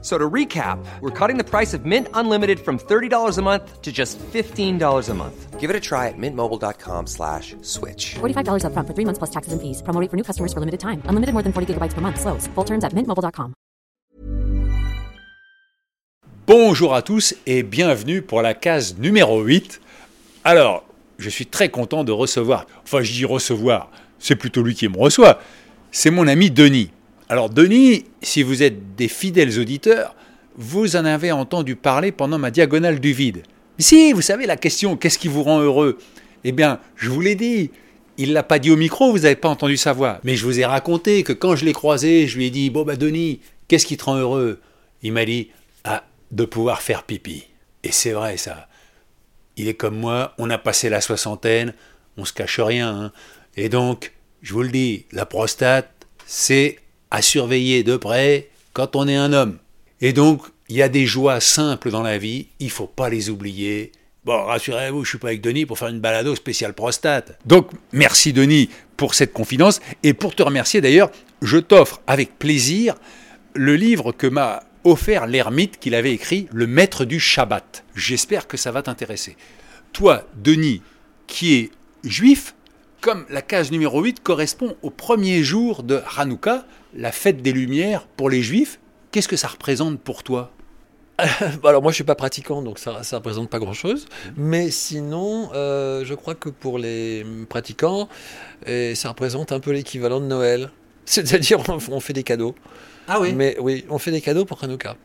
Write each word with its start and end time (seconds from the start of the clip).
So 0.00 0.16
to 0.16 0.30
recap, 0.30 0.78
we're 1.00 1.10
cutting 1.10 1.38
the 1.38 1.44
price 1.44 1.74
of 1.74 1.84
Mint 1.84 2.06
Unlimited 2.14 2.60
from 2.60 2.78
$30 2.78 3.36
a 3.36 3.42
month 3.42 3.82
to 3.82 3.90
just 3.90 4.16
$15 4.32 5.08
a 5.08 5.14
month. 5.14 5.58
Give 5.58 5.70
it 5.70 5.74
a 5.74 5.80
try 5.80 6.06
at 6.06 6.14
mintmobile.com 6.16 7.08
slash 7.08 7.56
switch. 7.62 8.14
$45 8.20 8.62
upfront 8.62 8.86
for 8.86 8.94
three 8.94 9.04
months 9.04 9.18
plus 9.18 9.30
taxes 9.30 9.52
and 9.52 9.60
fees. 9.60 9.82
Promo 9.82 10.00
rate 10.00 10.08
for 10.08 10.16
new 10.16 10.22
customers 10.22 10.52
for 10.52 10.60
limited 10.60 10.78
time. 10.78 11.02
Unlimited 11.10 11.34
more 11.34 11.42
than 11.42 11.52
40 11.52 11.74
gigabytes 11.74 11.94
per 11.94 12.00
month. 12.00 12.20
Slows. 12.20 12.46
Full 12.54 12.64
terms 12.64 12.84
at 12.84 12.94
mintmobile.com. 12.94 13.54
Bonjour 16.46 16.94
à 16.94 17.02
tous 17.02 17.34
et 17.46 17.62
bienvenue 17.62 18.22
pour 18.22 18.40
la 18.40 18.54
case 18.54 18.96
numéro 18.98 19.42
8. 19.42 19.82
Alors, 20.44 20.82
je 21.18 21.28
suis 21.28 21.44
très 21.44 21.68
content 21.68 22.04
de 22.04 22.12
recevoir, 22.12 22.66
enfin 22.84 23.02
je 23.02 23.12
dis 23.12 23.26
recevoir, 23.26 23.90
c'est 24.18 24.34
plutôt 24.34 24.62
lui 24.62 24.74
qui 24.74 24.88
me 24.88 24.96
reçoit, 24.96 25.40
c'est 25.90 26.10
mon 26.10 26.26
ami 26.26 26.50
Denis. 26.50 26.90
Alors 27.28 27.50
Denis, 27.50 28.04
si 28.22 28.42
vous 28.42 28.62
êtes 28.62 28.96
des 28.96 29.08
fidèles 29.08 29.58
auditeurs, 29.58 30.14
vous 30.56 30.96
en 30.96 31.04
avez 31.04 31.30
entendu 31.30 31.76
parler 31.76 32.10
pendant 32.10 32.38
ma 32.38 32.50
diagonale 32.50 33.00
du 33.00 33.12
vide. 33.12 33.42
Si, 33.78 34.12
vous 34.12 34.22
savez 34.22 34.46
la 34.46 34.56
question, 34.56 34.96
qu'est-ce 34.96 35.18
qui 35.18 35.28
vous 35.28 35.42
rend 35.42 35.60
heureux? 35.60 35.98
Eh 36.44 36.52
bien, 36.52 36.80
je 36.96 37.10
vous 37.10 37.20
l'ai 37.20 37.34
dit, 37.34 37.70
il 38.16 38.32
l'a 38.32 38.42
pas 38.42 38.58
dit 38.58 38.70
au 38.70 38.76
micro, 38.76 39.12
vous 39.12 39.20
n'avez 39.20 39.36
pas 39.36 39.48
entendu 39.48 39.76
sa 39.76 39.92
voix. 39.92 40.20
Mais 40.24 40.36
je 40.36 40.44
vous 40.44 40.58
ai 40.58 40.64
raconté 40.64 41.22
que 41.22 41.32
quand 41.32 41.54
je 41.54 41.64
l'ai 41.64 41.72
croisé, 41.72 42.26
je 42.26 42.38
lui 42.38 42.46
ai 42.46 42.50
dit, 42.50 42.70
bon 42.70 42.82
bah 42.82 42.96
Denis, 42.96 43.40
qu'est-ce 43.68 43.86
qui 43.86 43.96
te 43.96 44.04
rend 44.04 44.16
heureux? 44.16 44.60
Il 45.02 45.12
m'a 45.12 45.24
dit, 45.24 45.50
ah, 45.84 46.04
de 46.32 46.44
pouvoir 46.44 46.80
faire 46.82 47.04
pipi. 47.04 47.44
Et 47.84 47.92
c'est 47.92 48.12
vrai 48.12 48.36
ça. 48.36 48.68
Il 49.56 49.68
est 49.68 49.74
comme 49.74 49.98
moi, 49.98 50.34
on 50.38 50.50
a 50.50 50.58
passé 50.58 50.88
la 50.88 51.00
soixantaine, 51.00 51.74
on 52.16 52.24
se 52.24 52.32
cache 52.32 52.58
rien. 52.58 52.88
hein. 52.88 53.12
Et 53.56 53.68
donc, 53.68 54.12
je 54.42 54.54
vous 54.54 54.62
le 54.62 54.70
dis, 54.70 55.04
la 55.12 55.26
prostate, 55.26 56.06
c'est 56.26 56.78
à 57.10 57.22
surveiller 57.22 57.82
de 57.82 57.96
près 57.96 58.48
quand 58.72 58.96
on 58.96 59.08
est 59.08 59.16
un 59.16 59.32
homme. 59.32 59.58
Et 60.00 60.12
donc, 60.12 60.42
il 60.68 60.76
y 60.76 60.82
a 60.82 60.88
des 60.88 61.06
joies 61.06 61.40
simples 61.40 61.90
dans 61.90 62.02
la 62.02 62.18
vie, 62.18 62.48
il 62.60 62.70
faut 62.70 62.86
pas 62.86 63.08
les 63.08 63.30
oublier. 63.30 63.92
Bon, 64.24 64.44
rassurez-vous, 64.44 65.04
je 65.04 65.10
suis 65.10 65.18
pas 65.18 65.28
avec 65.28 65.40
Denis 65.40 65.64
pour 65.64 65.78
faire 65.78 65.88
une 65.88 66.00
balado 66.00 66.34
spéciale 66.34 66.74
prostate. 66.74 67.38
Donc, 67.46 67.70
merci 67.92 68.32
Denis 68.32 68.68
pour 68.96 69.14
cette 69.14 69.32
confidence. 69.32 69.80
Et 70.02 70.12
pour 70.12 70.34
te 70.34 70.42
remercier 70.42 70.80
d'ailleurs, 70.80 71.10
je 71.40 71.56
t'offre 71.56 72.02
avec 72.06 72.38
plaisir 72.38 72.94
le 73.54 73.76
livre 73.76 74.12
que 74.12 74.26
m'a 74.26 74.64
offert 74.84 75.26
l'ermite 75.26 75.78
qu'il 75.78 75.94
avait 75.94 76.12
écrit, 76.12 76.48
Le 76.52 76.66
Maître 76.66 77.04
du 77.04 77.18
Shabbat. 77.18 77.84
J'espère 77.94 78.46
que 78.46 78.56
ça 78.56 78.70
va 78.70 78.82
t'intéresser. 78.82 79.36
Toi, 79.92 80.26
Denis, 80.36 80.82
qui 81.26 81.54
est 81.54 81.70
juif, 82.04 82.54
comme 83.00 83.24
la 83.30 83.42
case 83.42 83.70
numéro 83.70 84.02
8 84.02 84.20
correspond 84.22 84.76
au 84.82 84.90
premier 84.90 85.42
jour 85.42 85.82
de 85.82 86.00
Hanouka, 86.16 86.64
la 86.94 87.12
fête 87.12 87.42
des 87.42 87.52
Lumières 87.52 88.06
pour 88.16 88.30
les 88.30 88.42
juifs, 88.42 88.80
qu'est-ce 89.10 89.28
que 89.28 89.36
ça 89.36 89.48
représente 89.48 90.00
pour 90.00 90.22
toi? 90.22 90.52
Bah 91.62 91.70
alors 91.70 91.82
moi 91.82 91.90
je 91.90 91.96
suis 91.96 92.04
pas 92.04 92.14
pratiquant 92.14 92.62
donc 92.62 92.78
ça 92.78 93.02
ça 93.02 93.16
représente 93.16 93.50
pas 93.50 93.58
grand 93.58 93.72
chose 93.72 94.06
mais 94.36 94.70
sinon 94.70 95.50
euh, 95.52 96.04
je 96.04 96.14
crois 96.14 96.36
que 96.36 96.48
pour 96.48 96.78
les 96.78 97.26
pratiquants 97.48 98.08
eh, 98.66 98.94
ça 98.94 99.08
représente 99.08 99.50
un 99.50 99.58
peu 99.58 99.72
l'équivalent 99.72 100.20
de 100.20 100.26
Noël. 100.26 100.70
C'est-à-dire 101.04 101.58
on, 101.68 101.78
on 101.90 102.00
fait 102.00 102.12
des 102.12 102.22
cadeaux. 102.22 102.54
Ah 103.08 103.18
mais 103.34 103.56
oui 103.58 103.84
on 103.90 103.98
fait 103.98 104.12
des 104.12 104.20
cadeaux 104.20 104.44
pour 104.44 104.62
Hanouka. 104.62 104.96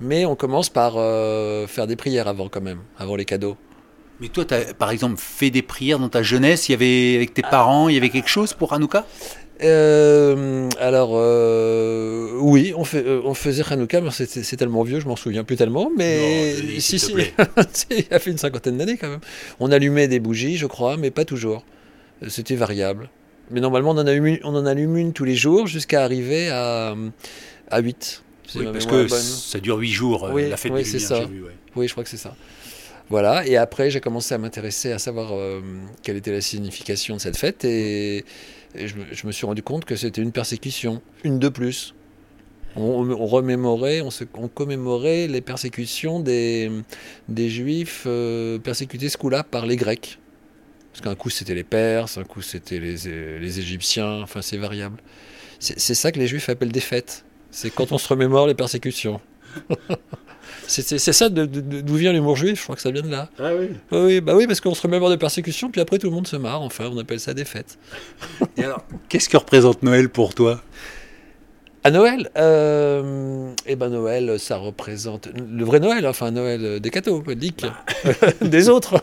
Mais 0.00 0.26
on 0.26 0.36
commence 0.36 0.68
par 0.68 0.94
euh, 0.96 1.66
faire 1.66 1.86
des 1.86 1.96
prières 1.96 2.28
avant 2.28 2.50
quand 2.50 2.60
même 2.60 2.80
avant 2.98 3.16
les 3.16 3.24
cadeaux 3.24 3.56
Mais 4.20 4.28
toi, 4.28 4.44
tu 4.44 4.54
as 4.54 4.74
par 4.74 4.90
exemple 4.90 5.16
fait 5.18 5.50
des 5.50 5.62
prières 5.62 5.98
dans 5.98 6.08
ta 6.08 6.22
jeunesse, 6.22 6.68
il 6.68 6.72
y 6.72 6.74
avait 6.74 7.16
avec 7.16 7.34
tes 7.34 7.42
parents, 7.42 7.88
il 7.88 7.94
y 7.94 7.98
avait 7.98 8.10
quelque 8.10 8.28
chose 8.28 8.52
pour 8.52 8.72
Hanouka? 8.72 9.06
Euh, 9.62 10.68
alors 10.80 11.12
euh, 11.14 12.30
oui 12.40 12.72
on, 12.76 12.82
fait, 12.82 13.04
euh, 13.06 13.20
on 13.24 13.34
faisait 13.34 13.62
Hanouka 13.70 14.00
mais 14.00 14.10
c'est- 14.10 14.56
tellement 14.56 14.82
vieux 14.82 14.98
je 14.98 15.06
m'en 15.06 15.14
souviens 15.14 15.44
plus 15.44 15.54
tellement 15.54 15.90
mais 15.96 16.18
Non, 16.74 16.80
si 16.80 16.98
si 16.98 17.12
il 17.90 18.04
a 18.10 18.18
fait 18.18 18.30
une 18.32 18.36
cinquantaine 18.38 18.76
d'années 18.78 18.96
quand 18.96 19.08
même 19.08 19.20
on 19.60 19.70
allumait 19.70 20.08
des 20.08 20.18
bougies 20.18 20.56
je 20.56 20.66
crois 20.66 20.96
mais 20.96 21.12
pas 21.12 21.24
toujours 21.24 21.64
c'était 22.26 22.56
variable 22.56 23.10
mais 23.52 23.60
normalement 23.60 23.92
on 23.92 23.98
en 23.98 24.06
allume 24.08 24.26
une, 24.26 24.38
on 24.42 24.56
en 24.56 24.66
allume 24.66 24.96
une 24.96 25.12
tous 25.12 25.24
les 25.24 25.36
jours 25.36 25.68
jusqu'à 25.68 26.02
arriver 26.02 26.48
à, 26.50 26.96
à 27.70 27.78
8 27.78 28.24
si 28.48 28.58
Oui, 28.58 28.66
parce 28.72 28.86
que 28.86 29.08
bonne. 29.08 29.20
ça 29.22 29.60
dure 29.60 29.76
huit 29.78 29.92
jours, 29.92 30.28
Oui, 30.32 30.50
la 30.50 30.56
fête 30.56 30.72
oui, 30.72 30.80
des 30.80 30.84
c'est 30.84 30.98
Lumières, 30.98 31.08
ça. 31.08 31.24
vu, 31.26 31.42
ouais. 31.44 31.54
Oui, 31.76 31.86
je 31.88 31.92
crois 31.92 32.04
que 32.04 32.10
c'est 32.10 32.16
ça. 32.18 32.34
Voilà, 33.10 33.46
et 33.46 33.56
après 33.56 33.90
j'ai 33.90 34.00
commencé 34.00 34.34
à 34.34 34.38
m'intéresser 34.38 34.90
à 34.92 34.98
savoir 34.98 35.34
euh, 35.34 35.60
quelle 36.02 36.16
était 36.16 36.32
la 36.32 36.40
signification 36.40 37.16
de 37.16 37.20
cette 37.20 37.36
fête 37.36 37.64
et, 37.64 38.24
et 38.74 38.88
je, 38.88 38.96
me, 38.96 39.04
je 39.12 39.26
me 39.26 39.32
suis 39.32 39.44
rendu 39.44 39.62
compte 39.62 39.84
que 39.84 39.94
c'était 39.94 40.22
une 40.22 40.32
persécution, 40.32 41.02
une 41.22 41.38
de 41.38 41.48
plus. 41.50 41.94
On, 42.76 43.26
remémorait, 43.26 44.00
on, 44.00 44.10
se, 44.10 44.24
on 44.34 44.48
commémorait 44.48 45.28
les 45.28 45.40
persécutions 45.40 46.18
des, 46.18 46.72
des 47.28 47.48
juifs 47.48 48.02
euh, 48.06 48.58
persécutés 48.58 49.08
ce 49.08 49.16
coup-là 49.16 49.44
par 49.44 49.64
les 49.64 49.76
Grecs. 49.76 50.18
Parce 50.90 51.02
qu'un 51.02 51.14
coup 51.14 51.30
c'était 51.30 51.54
les 51.54 51.62
Perses, 51.62 52.18
un 52.18 52.24
coup 52.24 52.42
c'était 52.42 52.80
les, 52.80 52.96
les 53.38 53.58
Égyptiens, 53.60 54.22
enfin 54.22 54.42
c'est 54.42 54.56
variable. 54.56 55.00
C'est 55.60 55.94
ça 55.94 56.10
que 56.10 56.18
les 56.18 56.26
juifs 56.26 56.48
appellent 56.48 56.72
des 56.72 56.80
fêtes. 56.80 57.24
C'est 57.50 57.70
quand 57.70 57.92
on 57.92 57.98
se 57.98 58.08
remémore 58.08 58.46
les 58.46 58.54
persécutions. 58.54 59.20
C'est 60.66 60.98
ça 60.98 61.28
d'où 61.28 61.94
vient 61.94 62.12
l'humour 62.12 62.36
juif, 62.36 62.58
je 62.58 62.62
crois 62.62 62.76
que 62.76 62.82
ça 62.82 62.90
vient 62.90 63.02
de 63.02 63.10
là. 63.10 63.28
Ah 63.38 63.50
oui. 63.58 63.68
Oui, 63.92 63.98
oui, 63.98 64.20
bah 64.20 64.34
oui, 64.34 64.46
parce 64.46 64.60
qu'on 64.60 64.74
se 64.74 64.82
remémore 64.82 65.10
de 65.10 65.16
persécutions, 65.16 65.70
puis 65.70 65.80
après 65.80 65.98
tout 65.98 66.08
le 66.08 66.14
monde 66.14 66.26
se 66.26 66.36
marre, 66.36 66.62
enfin 66.62 66.88
on 66.92 66.98
appelle 66.98 67.20
ça 67.20 67.34
des 67.34 67.44
fêtes. 67.44 67.78
Et 68.56 68.64
alors, 68.64 68.84
qu'est-ce 69.08 69.28
que 69.28 69.36
représente 69.36 69.82
Noël 69.82 70.08
pour 70.08 70.34
toi? 70.34 70.62
À 71.82 71.90
Noël, 71.90 72.30
euh, 72.38 73.52
eh 73.66 73.76
ben 73.76 73.90
Noël, 73.90 74.38
ça 74.38 74.56
représente 74.56 75.28
le 75.36 75.64
vrai 75.66 75.80
Noël, 75.80 76.06
enfin 76.06 76.30
Noël 76.30 76.80
des 76.80 76.90
cathos, 76.90 77.22
lique. 77.38 77.66
des 78.40 78.70
autres. 78.70 79.02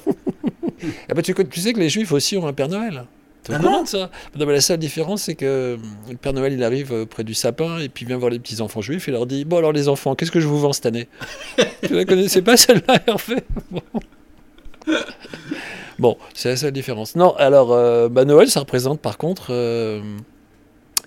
Eh 1.09 1.13
ben, 1.13 1.21
tu, 1.21 1.35
tu 1.35 1.59
sais 1.59 1.73
que 1.73 1.79
les 1.79 1.89
juifs 1.89 2.11
aussi 2.11 2.37
ont 2.37 2.47
un 2.47 2.53
Père 2.53 2.69
Noël. 2.69 3.03
Tu 3.43 3.51
Ah 3.53 3.57
te 3.57 3.61
bon 3.63 3.69
demandes 3.69 3.87
ça? 3.87 4.11
Non, 4.35 4.45
mais 4.45 4.53
La 4.53 4.61
seule 4.61 4.77
différence, 4.77 5.23
c'est 5.23 5.35
que 5.35 5.45
euh, 5.45 5.77
le 6.09 6.17
Père 6.17 6.33
Noël, 6.33 6.53
il 6.53 6.63
arrive 6.63 6.93
euh, 6.93 7.05
près 7.05 7.23
du 7.23 7.33
sapin 7.33 7.79
et 7.79 7.89
puis 7.89 8.05
vient 8.05 8.17
voir 8.17 8.29
les 8.29 8.37
petits 8.39 8.61
enfants 8.61 8.81
juifs 8.81 9.07
et 9.07 9.11
leur 9.11 9.25
dit 9.25 9.45
Bon, 9.45 9.57
alors 9.57 9.71
les 9.71 9.87
enfants, 9.87 10.13
qu'est-ce 10.15 10.31
que 10.31 10.39
je 10.39 10.47
vous 10.47 10.59
vends 10.59 10.73
cette 10.73 10.85
année? 10.85 11.07
Tu 11.87 11.93
la 11.95 12.05
connaissais 12.05 12.41
pas 12.43 12.55
celle-là, 12.57 12.99
Hervé 13.07 13.37
Bon, 13.71 13.81
Bon, 15.99 16.17
c'est 16.33 16.49
la 16.49 16.55
seule 16.57 16.71
différence. 16.71 17.15
Non, 17.15 17.35
alors, 17.35 17.71
euh, 17.73 18.09
bah, 18.09 18.25
Noël, 18.25 18.49
ça 18.49 18.59
représente 18.61 18.99
par 19.01 19.17
contre 19.19 19.47
euh, 19.51 20.01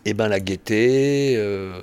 eh 0.05 0.15
ben, 0.15 0.29
la 0.29 0.39
gaieté, 0.39 1.35
euh, 1.37 1.81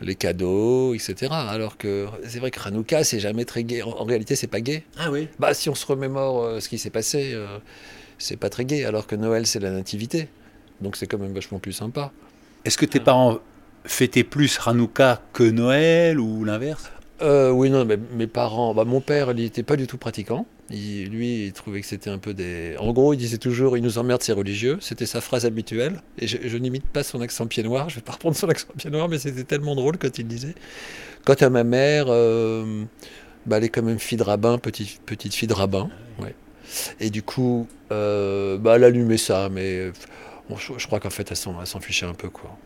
les 0.00 0.14
cadeaux, 0.14 0.94
etc. 0.94 1.32
Alors 1.32 1.76
que 1.78 2.06
c'est 2.24 2.38
vrai 2.38 2.52
que 2.52 2.60
Hanouka, 2.64 3.02
c'est 3.02 3.18
jamais 3.18 3.44
très 3.44 3.64
gai. 3.64 3.82
En, 3.82 3.90
en 3.90 4.04
réalité, 4.04 4.36
c'est 4.36 4.46
pas 4.46 4.60
gai. 4.60 4.84
Ah 4.98 5.10
oui. 5.10 5.28
Bah, 5.40 5.52
si 5.54 5.68
on 5.68 5.74
se 5.74 5.84
remémore 5.86 6.60
ce 6.60 6.68
qui 6.68 6.78
s'est 6.78 6.90
passé, 6.90 7.36
c'est 8.22 8.36
pas 8.36 8.48
très 8.50 8.64
gai. 8.64 8.84
Alors 8.84 9.06
que 9.06 9.14
Noël, 9.16 9.46
c'est 9.46 9.60
la 9.60 9.70
nativité. 9.70 10.28
Donc 10.80 10.96
c'est 10.96 11.06
quand 11.06 11.18
même 11.18 11.32
vachement 11.32 11.58
plus 11.58 11.72
sympa. 11.72 12.12
Est-ce 12.64 12.78
que 12.78 12.86
tes 12.86 13.00
parents 13.00 13.38
fêtaient 13.84 14.24
plus 14.24 14.58
Hanouka 14.64 15.20
que 15.32 15.42
Noël 15.44 16.18
ou 16.20 16.44
l'inverse? 16.44 16.90
Euh, 17.20 17.50
oui, 17.50 17.70
non, 17.70 17.84
mais 17.84 17.98
mes 18.16 18.26
parents, 18.26 18.74
bah, 18.74 18.84
mon 18.84 19.00
père, 19.00 19.30
il 19.30 19.36
n'était 19.36 19.62
pas 19.62 19.76
du 19.76 19.86
tout 19.86 19.96
pratiquant. 19.96 20.44
Il- 20.70 21.08
lui, 21.10 21.46
il 21.46 21.52
trouvait 21.52 21.80
que 21.80 21.86
c'était 21.86 22.10
un 22.10 22.18
peu 22.18 22.34
des. 22.34 22.74
En 22.80 22.92
gros, 22.92 23.12
il 23.14 23.16
disait 23.16 23.38
toujours 23.38 23.76
il 23.76 23.82
nous 23.82 23.98
emmerde, 23.98 24.22
ces 24.22 24.32
religieux. 24.32 24.78
C'était 24.80 25.06
sa 25.06 25.20
phrase 25.20 25.44
habituelle. 25.46 26.00
Et 26.18 26.26
je, 26.26 26.38
je 26.44 26.56
n'imite 26.56 26.86
pas 26.86 27.04
son 27.04 27.20
accent 27.20 27.46
pied 27.46 27.62
noir. 27.62 27.88
Je 27.90 27.96
vais 27.96 28.00
pas 28.00 28.12
reprendre 28.12 28.34
son 28.36 28.48
accent 28.48 28.66
pied 28.76 28.90
noir, 28.90 29.08
mais 29.08 29.18
c'était 29.18 29.44
tellement 29.44 29.76
drôle 29.76 29.98
quand 29.98 30.18
il 30.18 30.26
disait. 30.26 30.54
Quant 31.24 31.34
à 31.34 31.48
ma 31.50 31.62
mère, 31.62 32.06
euh, 32.08 32.84
bah, 33.46 33.58
elle 33.58 33.64
est 33.64 33.68
quand 33.68 33.82
même 33.82 34.00
fille 34.00 34.18
de 34.18 34.24
rabbin, 34.24 34.58
petite, 34.58 35.00
petite 35.02 35.34
fille 35.34 35.48
de 35.48 35.54
rabbin. 35.54 35.90
Ouais. 36.18 36.34
Et 37.00 37.10
du 37.10 37.22
coup, 37.22 37.66
euh, 37.90 38.58
bah, 38.58 38.76
elle 38.76 38.84
allumait 38.84 39.18
ça, 39.18 39.48
mais 39.50 39.76
euh, 39.76 39.92
bon, 40.48 40.56
je, 40.56 40.72
je 40.76 40.86
crois 40.86 41.00
qu'en 41.00 41.10
fait, 41.10 41.30
elle 41.30 41.36
s'en, 41.36 41.80
fichait 41.80 42.06
un 42.06 42.14
peu. 42.14 42.28
Quoi. 42.28 42.56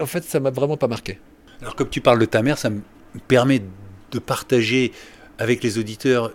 En 0.00 0.06
fait, 0.06 0.24
ça 0.24 0.40
m'a 0.40 0.50
vraiment 0.50 0.76
pas 0.76 0.88
marqué. 0.88 1.18
Alors, 1.60 1.76
comme 1.76 1.88
tu 1.88 2.00
parles 2.00 2.18
de 2.18 2.24
ta 2.24 2.42
mère, 2.42 2.58
ça 2.58 2.70
me 2.70 2.80
permet 3.28 3.62
de 4.10 4.18
partager 4.18 4.92
avec 5.38 5.62
les 5.62 5.78
auditeurs 5.78 6.32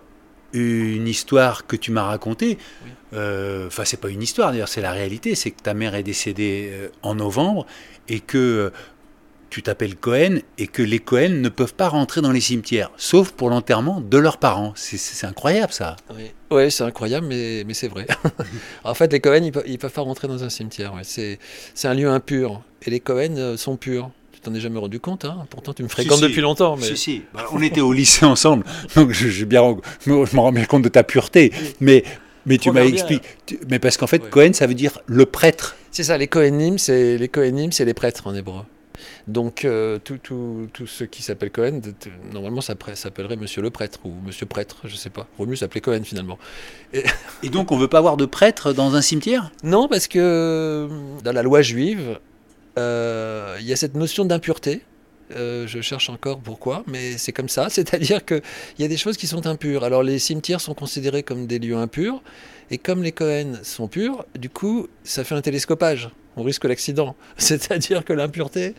une 0.53 1.07
histoire 1.07 1.67
que 1.67 1.75
tu 1.75 1.91
m'as 1.91 2.03
racontée. 2.03 2.57
Euh, 3.13 3.67
Enfin, 3.67 3.85
c'est 3.85 3.99
pas 3.99 4.09
une 4.09 4.21
histoire, 4.21 4.51
d'ailleurs, 4.51 4.69
c'est 4.69 4.81
la 4.81 4.91
réalité. 4.91 5.35
C'est 5.35 5.51
que 5.51 5.61
ta 5.61 5.73
mère 5.73 5.95
est 5.95 6.03
décédée 6.03 6.69
euh, 6.71 6.89
en 7.01 7.15
novembre 7.15 7.65
et 8.07 8.19
que 8.19 8.37
euh, 8.37 8.69
tu 9.55 9.63
t'appelles 9.63 9.95
Cohen 9.95 10.39
et 10.57 10.67
que 10.67 10.81
les 10.81 10.99
Cohen 10.99 11.29
ne 11.29 11.47
peuvent 11.47 11.75
pas 11.75 11.87
rentrer 11.87 12.19
dans 12.19 12.33
les 12.33 12.41
cimetières, 12.41 12.91
sauf 12.97 13.31
pour 13.31 13.49
l'enterrement 13.49 14.01
de 14.01 14.17
leurs 14.17 14.37
parents. 14.37 14.73
C'est- 14.75 15.23
incroyable, 15.25 15.71
ça. 15.71 15.95
Oui, 16.13 16.23
ouais, 16.51 16.69
c'est 16.69 16.83
incroyable, 16.83 17.25
mais, 17.27 17.63
mais 17.65 17.73
c'est 17.73 17.87
vrai. 17.87 18.05
en 18.83 18.93
fait, 18.93 19.13
les 19.13 19.21
Cohen, 19.21 19.39
ils 19.45 19.53
peuvent, 19.53 19.63
ils 19.65 19.77
peuvent 19.77 19.93
pas 19.93 20.01
rentrer 20.01 20.27
dans 20.27 20.43
un 20.43 20.49
cimetière. 20.49 20.93
ouais. 20.93 21.03
C'est, 21.05 21.39
un 21.85 21.93
lieu 21.93 22.09
impur. 22.09 22.63
Et 22.85 22.89
les 22.89 22.99
Cohen 22.99 23.37
euh, 23.37 23.55
sont 23.55 23.77
purs. 23.77 24.11
Tu 24.33 24.41
t'en 24.41 24.53
es 24.53 24.59
jamais 24.59 24.77
rendu 24.77 24.99
compte, 24.99 25.23
hein? 25.23 25.45
pourtant 25.49 25.71
tu 25.71 25.83
me 25.83 25.87
fréquentes 25.87 26.17
Si, 26.17 26.23
si. 26.25 26.27
depuis 26.29 26.41
longtemps. 26.41 26.75
Mais... 26.75 26.87
Si, 26.87 26.97
si. 26.97 27.21
Bah, 27.33 27.45
on 27.53 27.61
était 27.61 27.79
au 27.79 27.93
lycée 27.93 28.25
ensemble, 28.25 28.65
donc 28.97 29.11
je, 29.13 29.29
je, 29.29 29.45
bien, 29.45 29.77
je 30.05 30.11
me 30.11 30.39
rends 30.39 30.51
bien 30.51 30.65
compte 30.65 30.83
de 30.83 30.89
ta 30.89 31.05
pureté. 31.05 31.53
Mais, 31.79 32.03
mais 32.45 32.57
tu 32.57 32.71
m'as 32.71 32.83
expliqué. 32.83 33.25
Mais 33.69 33.79
parce 33.79 33.95
qu'en 33.95 34.07
fait, 34.07 34.21
Ouais. 34.21 34.29
Cohen, 34.29 34.51
ça 34.51 34.67
veut 34.67 34.73
dire 34.73 34.99
le 35.05 35.25
prêtre. 35.25 35.77
C'est 35.91 36.03
ça, 36.03 36.17
les 36.17 36.27
Kohanim, 36.27 36.77
c'est 36.77 37.17
les 37.17 37.31
c'est 37.71 37.85
les 37.85 37.93
prêtres 37.93 38.27
en 38.27 38.35
hébreu. 38.35 38.63
Donc 39.27 39.65
euh, 39.65 39.99
tout, 40.03 40.17
tout, 40.17 40.67
tout 40.73 40.87
ce 40.87 41.03
qui 41.03 41.23
s'appelle 41.23 41.51
Cohen, 41.51 41.81
normalement 42.31 42.61
ça 42.61 42.75
s'appellerait 42.93 43.35
Monsieur 43.35 43.61
le 43.61 43.69
prêtre 43.69 43.99
ou 44.05 44.13
Monsieur 44.25 44.45
prêtre, 44.45 44.77
je 44.85 44.95
sais 44.95 45.09
pas. 45.09 45.27
Vaut 45.37 45.45
mieux 45.45 45.55
s'appeler 45.55 45.81
Cohen 45.81 46.03
finalement. 46.03 46.37
Et 47.43 47.49
donc, 47.49 47.71
on 47.71 47.77
veut 47.77 47.87
pas 47.87 47.99
avoir 47.99 48.17
de 48.17 48.25
prêtre 48.25 48.73
dans 48.73 48.95
un 48.95 49.01
cimetière? 49.01 49.51
Non, 49.63 49.87
parce 49.87 50.07
que 50.07 50.19
euh, 50.19 50.87
dans 51.23 51.31
la 51.31 51.43
loi 51.43 51.61
juive, 51.61 52.19
euh, 52.77 53.57
il 53.59 53.65
y 53.65 53.73
a 53.73 53.75
cette 53.75 53.95
notion 53.95 54.25
d'impureté. 54.25 54.81
Euh, 55.35 55.65
je 55.65 55.81
cherche 55.81 56.09
encore 56.09 56.39
pourquoi, 56.39 56.83
mais 56.87 57.17
c'est 57.17 57.31
comme 57.31 57.49
ça. 57.49 57.69
C'est-à-dire 57.69 58.23
qu'il 58.25 58.41
y 58.79 58.83
a 58.83 58.87
des 58.87 58.97
choses 58.97 59.17
qui 59.17 59.27
sont 59.27 59.47
impures. 59.47 59.83
Alors 59.83 60.03
les 60.03 60.19
cimetières 60.19 60.61
sont 60.61 60.73
considérés 60.73 61.23
comme 61.23 61.47
des 61.47 61.59
lieux 61.59 61.75
impurs, 61.75 62.21
et 62.71 62.77
comme 62.77 63.03
les 63.03 63.11
Cohen 63.11 63.59
sont 63.63 63.87
purs, 63.87 64.25
du 64.37 64.49
coup, 64.49 64.87
ça 65.03 65.23
fait 65.23 65.35
un 65.35 65.41
télescopage. 65.41 66.09
On 66.35 66.43
risque 66.43 66.65
l'accident. 66.65 67.15
C'est-à-dire 67.37 68.03
que 68.05 68.13
l'impureté 68.13 68.73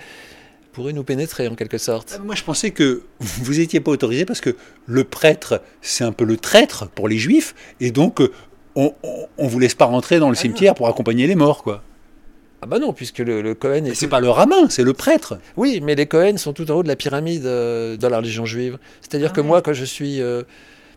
pourrait 0.73 0.93
nous 0.93 1.05
pénétrer 1.05 1.49
en 1.49 1.55
quelque 1.55 1.79
sorte. 1.79 2.17
Ah, 2.19 2.23
Moi, 2.23 2.35
je 2.35 2.43
pensais 2.43 2.71
que 2.71 3.03
vous 3.19 3.61
étiez 3.61 3.81
pas 3.81 3.91
autorisé 3.91 4.25
parce 4.27 4.41
que 4.43 4.57
le 4.87 5.05
prêtre, 5.05 5.63
c'est 5.81 6.05
un 6.05 6.13
peu 6.13 6.25
le 6.25 6.37
traître 6.37 6.89
pour 6.91 7.09
les 7.09 7.17
juifs, 7.17 7.55
et 7.81 7.91
donc 7.91 8.21
euh, 8.21 8.31
on, 8.75 8.93
on, 9.03 9.27
on 9.39 9.47
vous 9.47 9.59
laisse 9.59 9.75
pas 9.75 9.87
rentrer 9.87 10.19
dans 10.19 10.29
le 10.29 10.35
cimetière 10.35 10.75
pour 10.75 10.87
accompagner 10.89 11.27
les 11.27 11.35
morts, 11.35 11.63
quoi. 11.63 11.83
Ah 12.61 12.67
bah 12.67 12.79
non, 12.79 12.93
puisque 12.93 13.19
le, 13.19 13.41
le 13.43 13.55
Cohen 13.55 13.85
est... 13.87 13.95
C'est 13.95 14.09
pas 14.09 14.21
le 14.21 14.29
rabbin, 14.29 14.69
c'est 14.69 14.83
le 14.83 14.93
prêtre. 14.93 15.39
Oui, 15.57 15.81
mais 15.83 15.95
les 15.95 16.07
Cohen 16.07 16.37
sont 16.37 16.53
tout 16.53 16.71
en 16.71 16.75
haut 16.77 16.83
de 16.83 16.89
la 16.89 16.97
pyramide 16.97 17.47
euh, 17.47 17.97
dans 17.97 18.09
la 18.11 18.19
religion 18.19 18.45
juive. 18.45 18.79
C'est-à-dire 19.01 19.33
que 19.33 19.41
moi, 19.41 19.63
quand 19.63 19.73
je 19.75 19.85
suis... 19.85 20.21
euh, 20.21 20.43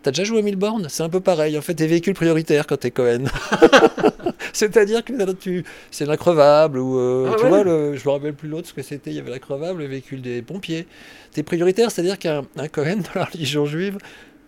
T'as 0.01 0.11
déjà 0.11 0.23
joué 0.23 0.39
à 0.39 0.41
Milborn? 0.41 0.87
C'est 0.89 1.03
un 1.03 1.09
peu 1.09 1.19
pareil. 1.19 1.57
En 1.57 1.61
fait, 1.61 1.73
t'es 1.73 1.87
véhicule 1.87 2.13
prioritaire 2.13 2.65
quand 2.67 2.77
t'es 2.77 2.91
Cohen. 2.91 3.25
C'est-à-dire 4.53 5.03
que 5.03 5.31
tu... 5.33 5.63
c'est 5.91 6.05
l'increvable 6.05 6.79
ou... 6.79 6.97
euh, 6.97 7.29
Ah 7.31 7.35
tu 7.37 7.43
ouais. 7.43 7.49
vois, 7.49 7.63
le... 7.63 7.95
je 7.95 8.05
me 8.07 8.11
rappelle 8.13 8.33
plus 8.33 8.47
l'autre 8.49 8.67
ce 8.69 8.73
que 8.73 8.81
c'était. 8.81 9.11
Il 9.11 9.15
y 9.17 9.19
avait 9.19 9.29
l'increvable, 9.31 9.79
le 9.81 9.87
véhicule 9.87 10.21
des 10.21 10.41
pompiers. 10.41 10.87
T'es 11.31 11.43
prioritaire, 11.43 11.91
c'est-à-dire 11.91 12.17
qu'un 12.17 12.43
un 12.57 12.67
Cohen 12.67 12.97
dans 12.97 13.19
la 13.19 13.25
religion 13.25 13.65
juive 13.65 13.97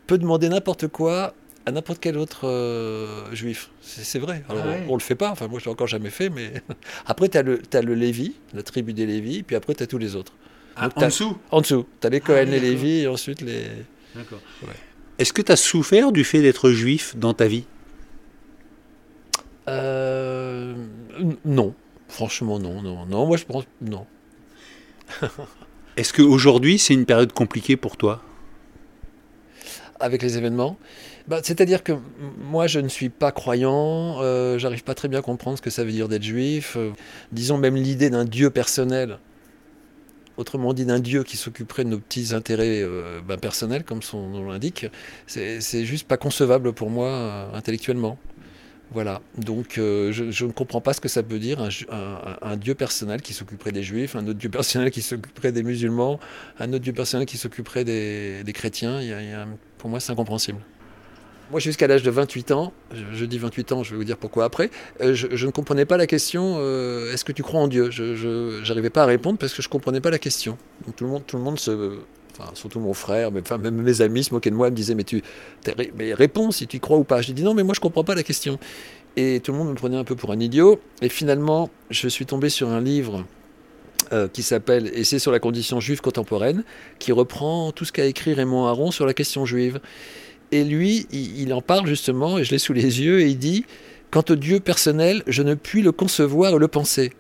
peut 0.08 0.18
demander 0.18 0.50
n'importe 0.50 0.88
quoi 0.88 1.34
à 1.66 1.72
n'importe 1.72 2.00
quel 2.02 2.18
autre 2.18 2.48
euh, 2.48 3.34
juif. 3.34 3.70
C'est 3.82 4.04
c'est 4.04 4.20
vrai. 4.20 4.44
Alors, 4.50 4.64
Ah 4.66 4.70
ouais. 4.70 4.84
on, 4.88 4.94
on 4.94 4.96
le 4.96 5.02
fait 5.02 5.16
pas. 5.16 5.30
Enfin, 5.32 5.48
moi, 5.48 5.60
je 5.60 5.66
l'ai 5.66 5.72
encore 5.72 5.88
jamais 5.88 6.10
fait, 6.10 6.30
mais... 6.30 6.52
après, 7.06 7.28
t'as 7.30 7.44
le, 7.44 7.60
t'as 7.60 7.82
le 7.82 7.94
Lévi, 7.94 8.34
la 8.54 8.64
tribu 8.64 8.94
des 8.94 9.06
Lévis, 9.06 9.44
puis 9.44 9.56
après, 9.56 9.76
t'as 9.76 9.86
tous 9.86 10.00
les 10.00 10.16
autres. 10.16 10.34
Donc, 10.82 10.98
en 10.98 11.02
t'as- 11.02 11.06
dessous. 11.08 11.38
En 11.52 11.62
dessous, 11.62 11.86
tu 12.00 12.08
as 12.08 12.10
les 12.10 12.20
Cohen, 12.22 12.46
les 12.46 12.46
d'accord. 12.46 12.62
Lévi, 12.62 13.00
et 13.02 13.08
ensuite 13.08 13.42
les. 13.42 13.64
D'accord. 14.16 14.40
Ouais. 14.64 14.74
Est-ce 15.22 15.34
que 15.34 15.44
tu 15.44 15.52
as 15.52 15.56
souffert 15.56 16.12
du 16.12 16.24
fait 16.24 16.42
d'être 16.42 16.72
juif 16.72 17.16
dans 17.16 17.36
ta 17.36 17.46
vie? 17.46 17.66
Euh, 19.70 20.74
non, 21.46 21.76
franchement, 22.08 22.58
non, 22.58 22.82
non, 22.82 23.06
non. 23.06 23.28
Moi, 23.28 23.38
je 23.38 23.46
pense. 23.46 23.66
Non. 23.82 24.08
Est-ce 25.98 26.12
qu'aujourd'hui, 26.12 26.80
c'est 26.80 26.96
une 26.96 27.06
période 27.06 27.34
compliquée 27.34 27.78
pour 27.78 27.98
toi? 27.98 28.24
Avec 30.00 30.24
les 30.24 30.40
événements? 30.40 30.76
Bah, 31.28 31.42
C'est-à-dire 31.44 31.84
que 31.84 31.94
moi, 32.40 32.66
je 32.66 32.80
ne 32.80 32.88
suis 32.88 33.10
pas 33.10 33.32
croyant, 33.32 34.24
euh, 34.24 34.58
j'arrive 34.58 34.84
pas 34.84 34.96
très 34.96 35.08
bien 35.08 35.20
à 35.20 35.22
comprendre 35.22 35.56
ce 35.56 35.62
que 35.62 35.70
ça 35.70 35.84
veut 35.84 35.92
dire 35.92 36.08
d'être 36.08 36.24
juif. 36.24 36.78
euh, 36.78 36.90
disons 37.32 37.60
même 37.60 37.76
l'idée 37.76 38.10
d'un 38.10 38.26
Dieu 38.26 38.50
personnel, 38.50 39.20
autrement 40.38 40.74
dit 40.74 40.86
d'un 40.86 41.00
Dieu 41.00 41.24
qui 41.24 41.38
s'occuperait 41.38 41.84
de 41.84 41.90
nos 41.90 42.00
petits 42.00 42.34
intérêts 42.34 42.82
euh, 42.82 43.22
ben, 43.22 43.38
personnels, 43.38 43.84
comme 43.84 44.02
son 44.02 44.30
nom 44.30 44.50
l'indique, 44.50 44.86
c'est 45.28 45.86
juste 45.86 46.08
pas 46.08 46.18
concevable 46.18 46.74
pour 46.74 46.90
moi 46.90 47.08
euh, 47.08 47.54
intellectuellement. 47.54 48.18
Voilà, 48.94 49.22
donc 49.38 49.78
euh, 49.78 50.12
je, 50.12 50.46
ne 50.46 50.52
comprends 50.52 50.82
pas 50.82 50.92
ce 50.92 51.00
que 51.00 51.08
ça 51.08 51.24
peut 51.24 51.40
dire, 51.40 51.66
un, 52.42 52.58
Dieu 52.58 52.76
personnel 52.76 53.22
qui 53.22 53.34
s'occuperait 53.34 53.72
des 53.72 53.84
juifs, 53.84 54.18
un 54.18 54.28
autre 54.28 54.40
Dieu 54.40 54.50
personnel 54.50 54.92
qui 54.92 55.02
s'occuperait 55.02 55.54
des 55.54 55.64
musulmans, 55.64 56.20
un 56.60 56.74
autre 56.74 56.84
Dieu 56.84 56.92
personnel 56.92 57.26
qui 57.26 57.38
s'occuperait 57.38 57.86
des, 57.86 58.44
chrétiens. 58.54 59.00
Pour 59.78 59.90
moi, 59.90 60.02
c'est 60.02 60.12
incompréhensible. 60.12 60.60
Moi, 61.52 61.60
jusqu'à 61.60 61.86
l'âge 61.86 62.02
de 62.02 62.10
28 62.10 62.52
ans, 62.52 62.72
je, 62.94 63.04
je 63.14 63.26
dis 63.26 63.38
28 63.38 63.74
ans, 63.74 63.84
je 63.84 63.92
vais 63.92 63.98
vous 63.98 64.06
dire 64.06 64.16
pourquoi 64.16 64.46
après, 64.46 64.70
euh, 65.02 65.14
je, 65.14 65.46
ne 65.46 65.52
comprenais 65.52 65.84
pas 65.84 65.98
la 65.98 66.08
question 66.08 66.56
euh, 66.60 67.12
est-ce 67.12 67.26
que 67.26 67.34
tu 67.34 67.44
crois 67.44 67.60
en 67.60 67.68
Dieu? 67.68 67.92
Je 67.92 68.66
n'arrivais 68.66 68.90
pas 68.90 69.04
à 69.04 69.06
répondre 69.06 69.38
parce 69.38 69.54
que 69.54 69.62
je 69.62 69.68
ne 69.68 69.72
comprenais 69.72 70.00
pas 70.00 70.12
la 70.12 70.18
question. 70.18 70.58
Tout 70.96 71.04
le 71.04 71.10
monde, 71.10 71.24
tout 71.28 71.36
le 71.36 71.44
monde 71.44 71.60
se. 71.60 71.98
Enfin, 72.32 72.52
surtout 72.54 72.80
mon 72.80 72.94
frère, 72.94 73.34
mais 73.34 73.42
enfin, 73.42 73.58
même 73.58 73.76
mes 73.76 74.00
amis 74.00 74.24
se 74.24 74.34
moquaient 74.34 74.50
de 74.50 74.56
moi, 74.56 74.70
me 74.70 74.76
disaient 74.76 74.96
Mais 74.96 75.04
tu 75.04 75.22
mais 75.98 76.14
réponds 76.14 76.52
si 76.52 76.68
tu 76.68 76.80
crois 76.80 76.98
ou 76.98 77.04
pas. 77.04 77.22
J'ai 77.22 77.34
dit 77.34 77.44
Non, 77.44 77.54
mais 77.54 77.64
moi, 77.64 77.74
je 77.74 77.82
ne 77.82 77.84
comprends 77.84 78.06
pas 78.06 78.16
la 78.16 78.24
question. 78.24 78.58
Et 79.18 79.42
tout 79.44 79.52
le 79.52 79.58
monde 79.58 79.70
me 79.72 79.76
prenait 79.76 79.98
un 79.98 80.06
peu 80.06 80.16
pour 80.16 80.32
un 80.32 80.40
idiot. 80.40 80.80
Et 81.02 81.10
finalement, 81.10 81.70
je 81.90 82.08
suis 82.08 82.26
tombé 82.26 82.48
sur 82.48 82.70
un 82.70 82.80
livre 82.80 83.26
euh, 84.14 84.30
qui 84.30 84.42
s'appelle 84.42 84.90
c'est 85.04 85.20
sur 85.20 85.34
la 85.34 85.40
condition 85.40 85.82
juive 85.82 86.00
contemporaine, 86.00 86.64
qui 86.98 87.12
reprend 87.12 87.74
tout 87.74 87.84
ce 87.84 87.92
qu'a 87.92 88.06
écrit 88.06 88.34
Raymond 88.34 88.68
Aron 88.68 88.92
sur 88.92 89.06
la 89.06 89.14
question 89.14 89.46
juive. 89.46 89.82
Et 90.52 90.64
lui, 90.64 91.08
il, 91.12 91.54
en 91.54 91.62
parle 91.62 91.88
justement, 91.88 92.38
et 92.38 92.44
je 92.44 92.52
l'ai 92.52 92.60
sous 92.60 92.74
les 92.74 93.02
yeux, 93.02 93.22
et 93.22 93.28
il 93.28 93.38
dit 93.38 93.66
Quant 94.10 94.24
au 94.30 94.36
Dieu 94.36 94.60
personnel, 94.60 95.24
je 95.28 95.44
ne 95.44 95.54
puis 95.54 95.82
le 95.82 95.92
concevoir 95.92 96.56
et 96.56 96.60
le 96.60 96.68
penser. 96.68 97.12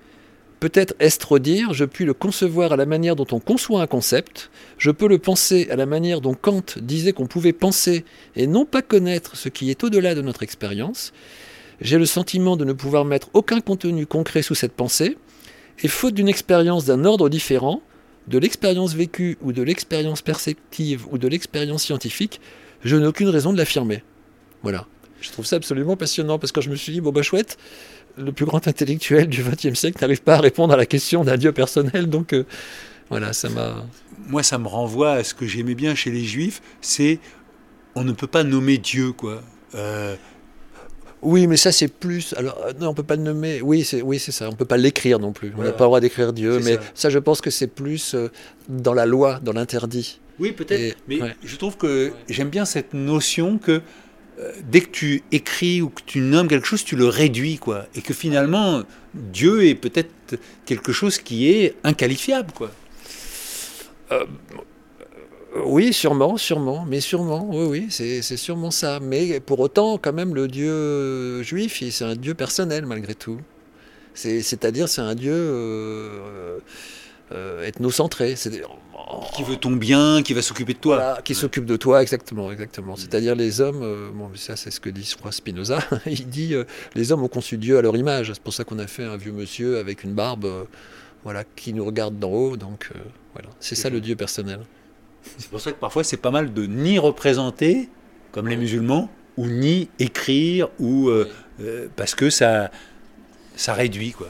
Peut-être 0.60 0.94
est-ce 1.00 1.18
trop 1.18 1.40
dire, 1.40 1.74
je 1.74 1.86
puis 1.86 2.06
le 2.06 2.14
concevoir 2.14 2.74
à 2.74 2.76
la 2.76 2.86
manière 2.86 3.16
dont 3.16 3.26
on 3.32 3.40
conçoit 3.40 3.82
un 3.82 3.88
concept, 3.88 4.52
je 4.78 4.92
peux 4.92 5.08
le 5.08 5.18
penser 5.18 5.68
à 5.72 5.76
la 5.76 5.88
manière 5.88 6.22
dont 6.22 6.36
Kant 6.36 6.62
disait 6.80 7.14
qu'on 7.14 7.26
pouvait 7.26 7.54
penser 7.54 8.06
et 8.36 8.46
non 8.46 8.66
pas 8.66 8.84
connaître 8.84 9.36
ce 9.36 9.50
qui 9.50 9.72
est 9.72 9.84
au-delà 9.84 10.14
de 10.14 10.22
notre 10.22 10.44
expérience. 10.44 11.14
J'ai 11.80 11.98
le 11.98 12.06
sentiment 12.06 12.58
de 12.58 12.66
ne 12.66 12.74
pouvoir 12.74 13.06
mettre 13.06 13.30
aucun 13.34 13.60
contenu 13.60 14.06
concret 14.06 14.44
sous 14.44 14.54
cette 14.54 14.74
pensée, 14.74 15.18
et 15.82 15.88
faute 15.88 16.14
d'une 16.14 16.30
expérience 16.30 16.86
d'un 16.86 17.06
ordre 17.06 17.28
différent, 17.28 17.82
de 18.28 18.38
l'expérience 18.38 18.94
vécue 18.94 19.38
ou 19.42 19.52
de 19.54 19.64
l'expérience 19.64 20.22
perceptive 20.22 21.08
ou 21.12 21.18
de 21.18 21.28
l'expérience 21.28 21.84
scientifique, 21.84 22.40
je 22.84 22.96
n'ai 22.96 23.06
aucune 23.06 23.30
raison 23.30 23.54
de 23.54 23.58
l'affirmer. 23.58 24.04
Voilà. 24.64 24.86
Je 25.22 25.30
trouve 25.30 25.46
ça 25.46 25.58
absolument 25.58 25.96
passionnant 25.96 26.40
parce 26.40 26.52
que 26.52 26.60
quand 26.60 26.66
je 26.66 26.70
me 26.70 26.76
suis 26.76 26.94
dit, 26.94 27.02
bon 27.02 27.12
bah 27.12 27.22
chouette, 27.22 27.58
le 28.18 28.32
plus 28.32 28.46
grand 28.46 28.68
intellectuel 28.68 29.28
du 29.28 29.44
XXe 29.44 29.78
siècle 29.78 29.98
n'arrive 30.02 30.22
pas 30.24 30.36
à 30.36 30.42
répondre 30.42 30.74
à 30.74 30.78
la 30.78 30.86
question 30.86 31.24
d'un 31.24 31.38
Dieu 31.38 31.52
personnel, 31.52 32.08
donc 32.08 32.34
euh, 32.34 32.46
voilà, 33.10 33.34
ça 33.34 33.50
m'a. 33.50 33.86
Moi, 34.28 34.44
ça 34.44 34.58
me 34.58 34.68
renvoie 34.68 35.14
à 35.14 35.24
ce 35.24 35.34
que 35.34 35.46
j'aimais 35.46 35.76
bien 35.76 35.96
chez 35.96 36.12
les 36.12 36.24
juifs 36.24 36.62
c'est 36.80 37.20
on 37.96 38.04
ne 38.04 38.14
peut 38.14 38.28
pas 38.28 38.44
nommer 38.44 38.78
Dieu, 38.78 39.12
quoi. 39.12 39.42
Euh, 39.76 40.16
Oui, 41.22 41.46
mais 41.48 41.58
ça 41.58 41.72
c'est 41.72 41.88
plus. 41.88 42.34
Alors 42.38 42.58
euh, 42.66 42.74
non, 42.80 42.90
on 42.90 42.94
peut 42.94 43.04
pas 43.04 43.16
le 43.16 43.22
nommer. 43.22 43.62
Oui, 43.62 43.84
c'est 43.84 44.02
oui, 44.02 44.18
c'est 44.20 44.32
ça. 44.32 44.50
On 44.50 44.54
peut 44.54 44.66
pas 44.66 44.78
l'écrire 44.78 45.20
non 45.20 45.32
plus. 45.34 45.52
On 45.58 45.64
n'a 45.64 45.72
pas 45.72 45.84
le 45.84 45.88
droit 45.88 46.00
d'écrire 46.00 46.34
Dieu, 46.34 46.60
mais 46.64 46.76
ça. 46.76 46.82
ça. 46.96 47.10
je 47.10 47.20
pense 47.20 47.42
que 47.42 47.50
c'est 47.52 47.68
plus 47.68 48.16
euh, 48.16 48.30
dans 48.70 48.94
la 48.94 49.06
loi, 49.06 49.40
dans 49.44 49.54
l'interdit. 49.54 50.20
Oui, 50.40 50.52
peut-être. 50.52 50.80
Et- 50.82 50.96
Mais 51.08 51.22
ouais. 51.22 51.36
je 51.44 51.56
trouve 51.58 51.78
que 51.78 52.12
j'aime 52.28 52.50
bien 52.50 52.66
cette 52.66 52.94
notion 52.96 53.60
que 53.60 53.82
euh, 54.40 54.52
dès 54.72 54.82
que 54.82 54.90
tu 54.90 55.22
écris 55.32 55.82
ou 55.84 55.90
que 55.90 56.02
tu 56.06 56.22
nommes 56.22 56.48
quelque 56.48 56.66
chose, 56.66 56.84
tu 56.84 56.96
le 56.96 57.06
réduis, 57.06 57.58
quoi. 57.58 57.86
Et 57.96 58.02
que 58.02 58.14
finalement, 58.16 58.82
Dieu 59.14 59.66
est 59.68 59.76
peut-être 59.76 60.10
quelque 60.66 60.92
chose 60.92 61.20
qui 61.20 61.52
est 61.52 61.76
inqualifiable, 61.84 62.52
quoi. 62.54 62.72
Euh, 64.12 64.26
Oui, 65.66 65.92
sûrement, 65.92 66.38
sûrement, 66.38 66.86
mais 66.88 67.02
sûrement, 67.02 67.46
oui, 67.52 67.66
oui, 67.66 67.88
c'est 67.90 68.22
sûrement 68.38 68.72
ça. 68.72 69.00
Mais 69.02 69.40
pour 69.42 69.60
autant, 69.60 69.98
quand 69.98 70.14
même, 70.14 70.34
le 70.34 70.48
Dieu 70.48 71.44
juif, 71.44 71.82
il- 71.82 71.92
c'est 71.92 72.06
un 72.06 72.16
Dieu 72.16 72.34
personnel 72.36 72.86
malgré 72.86 73.16
tout. 73.16 73.40
C'est- 74.14 74.42
C'est-à-dire, 74.42 74.88
c'est 74.88 75.02
un 75.02 75.14
Dieu 75.16 75.34
euh, 75.36 76.60
euh, 77.34 77.64
ethnocentré. 77.68 78.36
C'est- 78.38 78.62
Qui 79.36 79.44
veut 79.44 79.58
ton 79.58 79.72
bien, 79.72 80.22
qui 80.24 80.34
va 80.34 80.42
s'occuper 80.42 80.74
de 80.74 80.78
toi. 80.80 80.96
Voilà, 80.96 81.22
qui 81.22 81.36
s'occupe 81.36 81.66
de 81.66 81.76
toi, 81.76 82.02
exactement, 82.02 82.50
exactement. 82.52 82.96
C'est-à-dire 82.96 83.36
les 83.36 83.60
hommes, 83.60 83.82
euh, 83.84 84.10
bon, 84.14 84.30
ça 84.36 84.56
c'est 84.56 84.72
ce 84.72 84.80
que 84.80 84.90
dit, 84.90 85.04
je 85.04 85.18
crois, 85.18 85.34
Spinoza, 85.34 85.80
il 86.06 86.28
dit 86.28 86.54
euh, 86.54 86.64
les 86.96 87.12
hommes 87.12 87.24
ont 87.24 87.28
conçu 87.28 87.58
Dieu 87.58 87.78
à 87.78 87.82
leur 87.82 87.98
image. 87.98 88.32
C'est 88.34 88.42
pour 88.42 88.54
ça 88.54 88.64
qu'on 88.64 88.80
a 88.80 88.88
fait 88.88 89.04
un 89.04 89.18
vieux 89.18 89.34
monsieur 89.34 89.80
avec 89.80 90.06
une 90.06 90.14
barbe, 90.14 90.46
euh, 90.46 90.64
voilà, 91.26 91.44
qui 91.44 91.74
nous 91.74 91.84
regarde 91.84 92.20
d'en 92.20 92.30
haut. 92.32 92.56
Donc 92.58 92.90
euh, 92.96 93.00
voilà, 93.34 93.50
c'est 93.60 93.76
ça 93.76 93.90
le 93.90 94.00
Dieu 94.00 94.16
personnel. 94.16 94.62
C'est 95.38 95.50
pour 95.50 95.62
ça 95.62 95.72
que 95.72 95.80
parfois 95.80 96.04
c'est 96.04 96.18
pas 96.18 96.32
mal 96.32 96.54
de 96.54 96.66
ni 96.66 97.00
représenter, 97.00 97.90
comme 98.32 98.48
les 98.48 98.58
musulmans, 98.58 99.10
ou 99.38 99.48
ni 99.48 99.90
écrire, 100.00 100.70
ou 100.80 101.10
euh, 101.10 101.30
euh, 101.62 101.88
parce 101.96 102.16
que 102.16 102.30
ça, 102.30 102.72
ça 103.56 103.74
réduit, 103.74 104.12
quoi. 104.12 104.30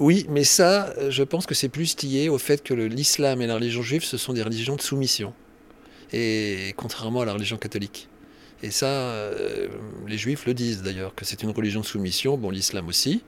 Oui, 0.00 0.26
mais 0.28 0.44
ça, 0.44 0.94
euh, 0.98 1.10
je 1.10 1.24
pense 1.24 1.46
que 1.46 1.54
c'est 1.54 1.68
plus 1.68 2.00
lié 2.02 2.28
au 2.28 2.38
fait 2.38 2.62
que 2.62 2.72
l'islam 2.72 3.42
et 3.42 3.46
la 3.46 3.54
religion 3.54 3.82
juive, 3.82 4.04
ce 4.04 4.16
sont 4.16 4.32
des 4.32 4.42
religions 4.42 4.76
de 4.76 4.80
soumission. 4.80 5.34
Et 6.12 6.72
contrairement 6.76 7.22
à 7.22 7.24
la 7.24 7.32
religion 7.32 7.56
catholique. 7.56 8.08
Et 8.62 8.70
ça, 8.70 8.86
euh, 8.86 9.68
les 10.06 10.16
juifs 10.16 10.46
le 10.46 10.54
disent 10.54 10.82
d'ailleurs, 10.82 11.14
que 11.14 11.24
c'est 11.24 11.42
une 11.42 11.50
religion 11.50 11.80
de 11.80 11.86
soumission, 11.86 12.36
bon, 12.36 12.50
l'islam 12.50 12.86
aussi. 12.86 13.22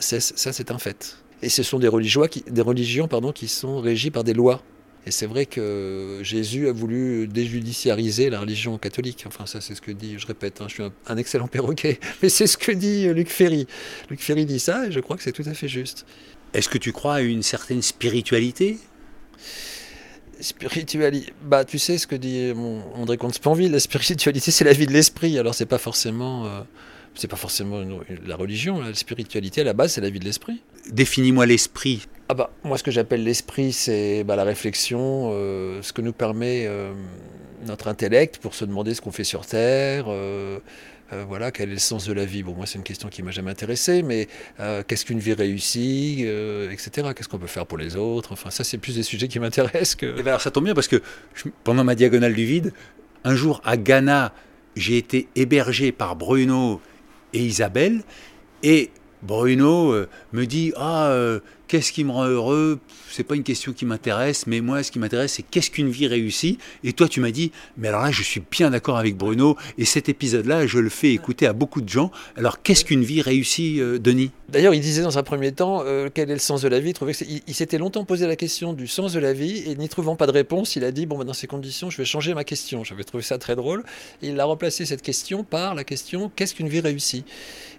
Ça, 0.00 0.18
c'est 0.20 0.70
un 0.72 0.78
fait. 0.78 1.18
Et 1.42 1.48
ce 1.48 1.62
sont 1.62 1.78
des 1.78 1.88
religions 1.88 2.26
qui, 2.26 2.42
des 2.42 2.62
religions, 2.62 3.06
pardon, 3.06 3.30
qui 3.30 3.46
sont 3.46 3.80
régies 3.80 4.10
par 4.10 4.24
des 4.24 4.32
lois. 4.32 4.62
Et 5.06 5.10
c'est 5.10 5.26
vrai 5.26 5.44
que 5.44 6.20
Jésus 6.22 6.68
a 6.68 6.72
voulu 6.72 7.28
déjudiciariser 7.28 8.30
la 8.30 8.40
religion 8.40 8.78
catholique. 8.78 9.24
Enfin, 9.26 9.44
ça, 9.44 9.60
c'est 9.60 9.74
ce 9.74 9.82
que 9.82 9.90
dit, 9.90 10.18
je 10.18 10.26
répète, 10.26 10.60
hein, 10.60 10.66
je 10.68 10.74
suis 10.74 10.82
un, 10.82 10.92
un, 11.06 11.16
excellent 11.18 11.46
perroquet, 11.46 12.00
mais 12.22 12.30
c'est 12.30 12.46
ce 12.46 12.56
que 12.56 12.72
dit 12.72 13.12
Luc 13.12 13.28
Ferry. 13.28 13.66
Luc 14.08 14.20
Ferry 14.20 14.46
dit 14.46 14.60
ça, 14.60 14.86
et 14.86 14.92
je 14.92 15.00
crois 15.00 15.16
que 15.16 15.22
c'est 15.22 15.32
tout 15.32 15.44
à 15.46 15.52
fait 15.52 15.68
juste. 15.68 16.06
Est-ce 16.54 16.68
que 16.68 16.78
tu 16.78 16.92
crois 16.92 17.16
à 17.16 17.20
une 17.20 17.42
certaine 17.42 17.82
spiritualité? 17.82 18.78
Spiritualité, 20.40 21.32
bah 21.42 21.64
tu 21.64 21.78
sais 21.78 21.98
ce 21.98 22.06
que 22.06 22.16
dit 22.16 22.52
mon 22.54 22.82
André 22.94 23.16
Comte-Sponville, 23.16 23.72
la 23.72 23.80
spiritualité 23.80 24.50
c'est 24.50 24.64
la 24.64 24.72
vie 24.72 24.86
de 24.86 24.92
l'esprit, 24.92 25.38
alors 25.38 25.54
c'est 25.54 25.66
pas 25.66 25.78
forcément, 25.78 26.46
euh, 26.46 26.60
c'est 27.14 27.28
pas 27.28 27.36
forcément 27.36 27.82
une, 27.82 28.00
la 28.26 28.36
religion, 28.36 28.80
la 28.80 28.94
spiritualité 28.94 29.60
à 29.60 29.64
la 29.64 29.72
base 29.72 29.92
c'est 29.92 30.00
la 30.00 30.10
vie 30.10 30.18
de 30.18 30.24
l'esprit. 30.24 30.60
Définis-moi 30.90 31.46
l'esprit. 31.46 32.06
Ah 32.30 32.34
bah 32.34 32.50
moi 32.62 32.78
ce 32.78 32.82
que 32.82 32.90
j'appelle 32.90 33.22
l'esprit 33.22 33.72
c'est 33.72 34.24
bah, 34.24 34.34
la 34.34 34.44
réflexion, 34.44 35.30
euh, 35.32 35.82
ce 35.82 35.92
que 35.92 36.00
nous 36.00 36.14
permet 36.14 36.64
euh, 36.66 36.94
notre 37.66 37.86
intellect 37.86 38.38
pour 38.38 38.54
se 38.54 38.64
demander 38.64 38.94
ce 38.94 39.02
qu'on 39.02 39.12
fait 39.12 39.24
sur 39.24 39.44
Terre, 39.44 40.06
euh, 40.08 40.58
voilà, 41.28 41.52
quel 41.52 41.68
est 41.68 41.74
le 41.74 41.78
sens 41.78 42.06
de 42.06 42.12
la 42.12 42.24
vie 42.24 42.42
Bon, 42.42 42.54
moi, 42.54 42.66
c'est 42.66 42.76
une 42.76 42.82
question 42.82 43.08
qui 43.08 43.22
m'a 43.22 43.30
jamais 43.30 43.52
intéressé, 43.52 44.02
mais 44.02 44.26
qu'est-ce 44.88 45.04
qu'une 45.04 45.20
vie 45.20 45.34
réussie, 45.34 46.26
etc. 46.72 47.10
Qu'est-ce 47.14 47.28
qu'on 47.28 47.38
peut 47.38 47.46
faire 47.46 47.66
pour 47.66 47.78
les 47.78 47.94
autres? 47.94 48.32
Enfin, 48.32 48.50
ça, 48.50 48.64
c'est 48.64 48.78
plus 48.78 48.96
des 48.96 49.04
sujets 49.04 49.28
qui 49.28 49.38
m'intéressent 49.38 49.94
que. 49.94 50.06
Eh 50.06 50.22
ben 50.22 50.28
alors, 50.28 50.40
ça 50.40 50.50
tombe 50.50 50.64
bien 50.64 50.74
parce 50.74 50.88
que 50.88 51.00
pendant 51.62 51.84
ma 51.84 51.94
diagonale 51.94 52.34
du 52.34 52.44
vide, 52.44 52.72
un 53.22 53.36
jour 53.36 53.60
à 53.64 53.76
Ghana, 53.76 54.32
j'ai 54.74 54.96
été 54.96 55.28
hébergé 55.36 55.92
par 55.92 56.16
Bruno 56.16 56.80
et 57.32 57.44
Isabelle, 57.44 58.02
et 58.64 58.90
Bruno 59.22 59.94
me 60.32 60.46
dit 60.46 60.72
Ah, 60.76 61.14
qu'est-ce 61.68 61.92
qui 61.92 62.04
me 62.04 62.12
rend 62.12 62.26
heureux? 62.26 62.78
C'est 63.10 63.24
pas 63.24 63.36
une 63.36 63.42
question 63.42 63.72
qui 63.72 63.84
m'intéresse, 63.84 64.46
mais 64.46 64.60
moi, 64.60 64.82
ce 64.82 64.90
qui 64.90 64.98
m'intéresse, 64.98 65.34
c'est 65.34 65.42
qu'est-ce 65.42 65.70
qu'une 65.70 65.90
vie 65.90 66.06
réussie 66.06 66.58
Et 66.82 66.92
toi, 66.92 67.08
tu 67.08 67.20
m'as 67.20 67.30
dit 67.30 67.52
Mais 67.76 67.88
alors 67.88 68.02
là, 68.02 68.10
je 68.10 68.22
suis 68.22 68.42
bien 68.50 68.70
d'accord 68.70 68.98
avec 68.98 69.16
Bruno, 69.16 69.56
et 69.78 69.84
cet 69.84 70.08
épisode-là, 70.08 70.66
je 70.66 70.78
le 70.78 70.88
fais 70.88 71.12
écouter 71.12 71.46
à 71.46 71.52
beaucoup 71.52 71.80
de 71.80 71.88
gens. 71.88 72.10
Alors, 72.36 72.62
qu'est-ce 72.62 72.84
qu'une 72.84 73.04
vie 73.04 73.22
réussie, 73.22 73.80
euh, 73.80 73.98
Denis? 73.98 74.30
D'ailleurs, 74.48 74.74
il 74.74 74.80
disait 74.80 75.02
dans 75.02 75.18
un 75.18 75.22
premier 75.22 75.52
temps 75.52 75.82
euh, 75.84 76.08
quel 76.12 76.30
est 76.30 76.34
le 76.34 76.38
sens 76.38 76.62
de 76.62 76.68
la 76.68 76.80
vie? 76.80 76.92
Il, 77.46 77.54
s'était 77.54 77.78
longtemps 77.78 78.04
posé 78.04 78.26
la 78.26 78.36
question 78.36 78.72
du 78.72 78.86
sens 78.86 79.12
de 79.12 79.20
la 79.20 79.32
vie 79.32 79.62
et 79.66 79.74
n'y 79.76 79.88
trouvant 79.88 80.16
pas 80.16 80.26
de 80.26 80.32
réponse, 80.32 80.76
il 80.76 80.84
a 80.84 80.92
dit 80.92 81.06
bon, 81.06 81.18
bah, 81.18 81.24
dans 81.24 81.32
ces 81.32 81.46
conditions, 81.46 81.90
je 81.90 81.96
vais 81.96 82.04
changer 82.04 82.34
ma 82.34 82.44
question. 82.44 82.84
J'avais 82.84 83.04
trouvé 83.04 83.22
ça 83.22 83.38
très 83.38 83.56
drôle. 83.56 83.84
Il 84.22 84.38
a 84.38 84.44
remplacé 84.44 84.86
cette 84.86 85.02
question 85.02 85.44
par 85.44 85.74
la 85.74 85.84
question 85.84 86.30
qu'est-ce 86.34 86.54
qu'une 86.54 86.68
vie 86.68 86.80
réussie 86.80 87.24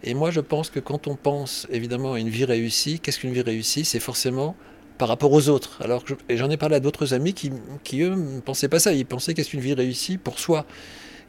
Et 0.03 0.13
moi, 0.13 0.31
je 0.31 0.39
pense 0.39 0.69
que 0.69 0.79
quand 0.79 1.07
on 1.07 1.15
pense 1.15 1.67
évidemment 1.69 2.13
à 2.13 2.19
une 2.19 2.29
vie 2.29 2.45
réussie, 2.45 2.99
qu'est-ce 2.99 3.19
qu'une 3.19 3.33
vie 3.33 3.41
réussie 3.41 3.74
C'est 3.83 3.99
forcément 3.99 4.55
par 4.97 5.07
rapport 5.09 5.31
aux 5.31 5.49
autres. 5.49 5.81
Alors, 5.81 6.05
j'en 6.29 6.49
ai 6.49 6.57
parlé 6.57 6.75
à 6.75 6.79
d'autres 6.79 7.13
amis 7.13 7.33
qui, 7.33 7.51
qui, 7.83 8.01
eux, 8.01 8.15
ne 8.15 8.39
pensaient 8.39 8.69
pas 8.69 8.79
ça. 8.79 8.93
Ils 8.93 9.05
pensaient 9.05 9.33
qu'est-ce 9.33 9.49
qu'une 9.49 9.59
vie 9.59 9.73
réussie 9.73 10.17
pour 10.17 10.39
soi? 10.39 10.65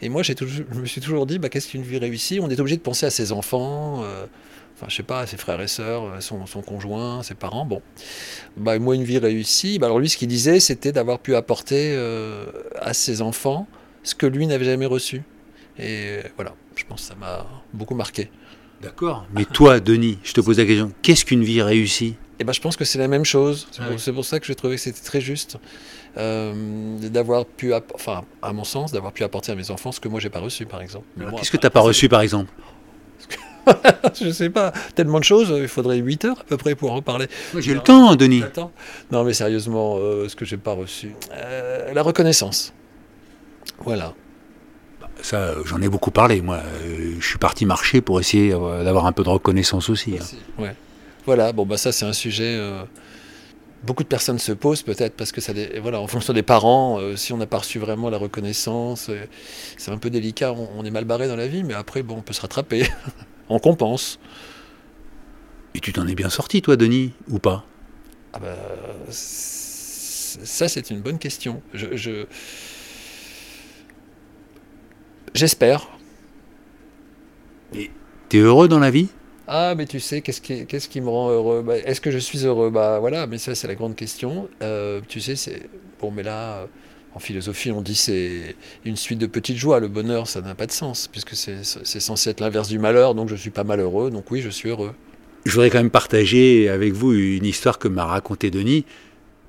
Et 0.02 0.08
moi, 0.08 0.22
je 0.22 0.34
me 0.78 0.86
suis 0.86 1.00
toujours 1.00 1.26
dit, 1.26 1.38
bah, 1.38 1.48
qu'est-ce 1.48 1.68
qu'une 1.68 1.82
vie 1.82 1.98
réussie? 1.98 2.38
On 2.40 2.48
est 2.50 2.60
obligé 2.60 2.76
de 2.76 2.82
penser 2.82 3.06
à 3.06 3.10
ses 3.10 3.32
enfants, 3.32 4.02
euh, 4.04 4.26
enfin, 4.74 4.86
je 4.88 4.94
sais 4.94 5.02
pas, 5.02 5.20
à 5.20 5.26
ses 5.26 5.38
frères 5.38 5.60
et 5.60 5.68
sœurs, 5.68 6.12
à 6.12 6.20
son, 6.20 6.46
son 6.46 6.60
conjoint, 6.60 7.22
ses 7.22 7.34
parents. 7.34 7.64
Bon, 7.64 7.80
bah, 8.56 8.78
moi, 8.78 8.94
une 8.94 9.04
vie 9.04 9.18
réussie, 9.18 9.78
bah, 9.78 9.86
alors 9.86 9.98
lui, 9.98 10.08
ce 10.08 10.18
qu'il 10.18 10.28
disait, 10.28 10.60
c'était 10.60 10.92
d'avoir 10.92 11.18
pu 11.18 11.34
apporter 11.34 11.94
euh, 11.94 12.44
à 12.78 12.92
ses 12.92 13.22
enfants 13.22 13.66
ce 14.02 14.14
que 14.14 14.26
lui 14.26 14.46
n'avait 14.46 14.66
jamais 14.66 14.86
reçu. 14.86 15.22
Et 15.78 16.18
voilà, 16.36 16.54
je 16.76 16.84
pense 16.84 17.00
que 17.00 17.08
ça 17.08 17.14
m'a 17.14 17.46
beaucoup 17.72 17.94
marqué. 17.94 18.30
D'accord. 18.82 19.26
Mais 19.32 19.46
toi, 19.46 19.80
Denis, 19.80 20.18
je 20.22 20.34
te 20.34 20.40
pose 20.42 20.58
la 20.58 20.66
question 20.66 20.92
qu'est-ce 21.02 21.24
qu'une 21.24 21.42
vie 21.42 21.62
réussie? 21.62 22.16
Et 22.38 22.44
ben, 22.44 22.52
je 22.52 22.60
pense 22.60 22.76
que 22.76 22.84
c'est 22.84 22.98
la 22.98 23.08
même 23.08 23.24
chose. 23.24 23.66
C'est 23.72 23.82
Ah 23.82 23.86
oui. 23.90 23.96
c'est 23.98 24.12
pour 24.12 24.24
ça 24.24 24.38
que 24.40 24.46
j'ai 24.46 24.54
trouvé 24.54 24.76
que 24.76 24.80
c'était 24.82 25.00
très 25.02 25.20
juste 25.22 25.56
euh, 26.18 26.98
d'avoir 27.08 27.46
pu, 27.46 27.72
enfin, 27.94 28.22
à 28.42 28.52
mon 28.52 28.64
sens, 28.64 28.92
d'avoir 28.92 29.12
pu 29.12 29.24
apporter 29.24 29.52
à 29.52 29.54
mes 29.54 29.70
enfants 29.70 29.90
ce 29.92 30.00
que 30.00 30.08
moi 30.08 30.20
j'ai 30.20 30.28
pas 30.30 30.40
reçu, 30.40 30.66
par 30.66 30.80
exemple. 30.82 31.06
Qu'est-ce 31.38 31.50
que 31.50 31.56
tu 31.56 31.64
n'as 31.66 31.70
pas 31.70 31.80
reçu, 31.80 32.08
par 32.08 32.20
exemple? 32.20 32.50
Je 34.20 34.30
sais 34.30 34.50
pas, 34.50 34.72
tellement 34.94 35.18
de 35.18 35.24
choses, 35.24 35.52
il 35.56 35.66
faudrait 35.66 35.96
8 35.96 36.24
heures 36.26 36.38
à 36.40 36.44
peu 36.44 36.56
près 36.56 36.74
pour 36.76 36.92
en 36.92 37.02
parler. 37.02 37.26
J'ai 37.58 37.74
le 37.74 37.80
temps, 37.80 38.14
Denis. 38.14 38.42
Attends. 38.42 38.70
Non, 39.10 39.24
mais 39.24 39.32
sérieusement, 39.34 39.96
euh, 39.98 40.28
ce 40.28 40.36
que 40.36 40.44
j'ai 40.44 40.56
pas 40.56 40.72
reçu, 40.72 41.14
Euh, 41.32 41.92
la 41.92 42.02
reconnaissance. 42.02 42.72
Voilà. 43.80 44.14
Ça, 45.22 45.36
euh, 45.38 45.62
j'en 45.64 45.80
ai 45.82 45.88
beaucoup 45.88 46.10
parlé, 46.12 46.40
moi. 46.42 46.60
Je 47.18 47.26
suis 47.26 47.38
parti 47.38 47.66
marcher 47.66 48.00
pour 48.02 48.20
essayer 48.20 48.50
d'avoir 48.50 49.06
un 49.06 49.12
peu 49.12 49.24
de 49.24 49.30
reconnaissance 49.30 49.90
aussi. 49.90 50.16
hein. 50.20 50.62
Ouais. 50.62 50.76
Voilà. 51.26 51.52
Bon, 51.52 51.66
bah 51.66 51.76
ça, 51.76 51.92
c'est 51.92 52.04
un 52.06 52.12
sujet. 52.12 52.56
euh, 52.56 52.84
Beaucoup 53.84 54.02
de 54.02 54.08
personnes 54.08 54.38
se 54.38 54.52
posent 54.52 54.82
peut-être 54.82 55.14
parce 55.16 55.30
que 55.32 55.40
ça, 55.40 55.52
voilà, 55.80 56.00
en 56.00 56.06
fonction 56.08 56.32
des 56.32 56.42
parents, 56.42 56.98
euh, 56.98 57.14
si 57.14 57.32
on 57.32 57.36
n'a 57.36 57.46
pas 57.46 57.58
reçu 57.58 57.78
vraiment 57.78 58.10
la 58.10 58.18
reconnaissance, 58.18 59.10
euh, 59.10 59.26
c'est 59.76 59.92
un 59.92 59.98
peu 59.98 60.10
délicat. 60.10 60.52
On, 60.52 60.68
on 60.78 60.84
est 60.84 60.90
mal 60.90 61.04
barré 61.04 61.28
dans 61.28 61.36
la 61.36 61.46
vie, 61.46 61.62
mais 61.62 61.74
après, 61.74 62.02
bon, 62.02 62.16
on 62.18 62.22
peut 62.22 62.32
se 62.32 62.40
rattraper. 62.40 62.86
on 63.48 63.58
compense. 63.60 64.18
Et 65.74 65.80
tu 65.80 65.92
t'en 65.92 66.06
es 66.06 66.14
bien 66.14 66.30
sorti, 66.30 66.62
toi, 66.62 66.76
Denis, 66.76 67.12
ou 67.28 67.38
pas? 67.38 67.64
Ah 68.32 68.38
bah, 68.38 68.56
ça, 69.10 70.68
c'est 70.68 70.90
une 70.90 71.00
bonne 71.00 71.18
question. 71.18 71.62
Je, 71.74 71.96
je- 71.96 72.26
j'espère. 75.34 75.86
T'es 78.28 78.38
heureux 78.38 78.68
dans 78.68 78.78
la 78.78 78.90
vie? 78.90 79.08
Ah, 79.48 79.74
mais 79.76 79.86
tu 79.86 80.00
sais, 80.00 80.22
qu'est-ce 80.22 80.40
qui, 80.40 80.66
qu'est-ce 80.66 80.88
qui 80.88 81.00
me 81.00 81.08
rend 81.08 81.30
heureux? 81.30 81.62
Bah, 81.62 81.76
Est-ce 81.78 82.00
que 82.00 82.10
je 82.10 82.18
suis 82.18 82.44
heureux? 82.46 82.70
Bah 82.70 82.98
voilà, 83.00 83.26
mais 83.26 83.38
ça, 83.38 83.54
c'est 83.54 83.68
la 83.68 83.74
grande 83.76 83.94
question. 83.94 84.48
Euh, 84.62 85.00
tu 85.06 85.20
sais, 85.20 85.36
c'est. 85.36 85.68
Bon, 86.00 86.10
mais 86.10 86.22
là, 86.22 86.66
en 87.14 87.18
philosophie, 87.18 87.70
on 87.70 87.80
dit 87.80 87.94
c'est 87.94 88.56
une 88.84 88.96
suite 88.96 89.18
de 89.18 89.26
petites 89.26 89.56
joies. 89.56 89.80
Le 89.80 89.88
bonheur, 89.88 90.28
ça 90.28 90.42
n'a 90.42 90.54
pas 90.54 90.66
de 90.66 90.72
sens, 90.72 91.08
puisque 91.08 91.34
c'est, 91.34 91.64
c'est 91.64 92.00
censé 92.00 92.30
être 92.30 92.40
l'inverse 92.40 92.68
du 92.68 92.78
malheur, 92.78 93.14
donc 93.14 93.30
je 93.30 93.36
suis 93.36 93.50
pas 93.50 93.64
malheureux, 93.64 94.10
donc 94.10 94.30
oui, 94.30 94.42
je 94.42 94.50
suis 94.50 94.68
heureux. 94.68 94.92
Je 95.46 95.52
voudrais 95.52 95.70
quand 95.70 95.78
même 95.78 95.90
partager 95.90 96.68
avec 96.68 96.92
vous 96.92 97.14
une 97.14 97.46
histoire 97.46 97.78
que 97.78 97.88
m'a 97.88 98.04
raconté 98.04 98.50
Denis. 98.50 98.84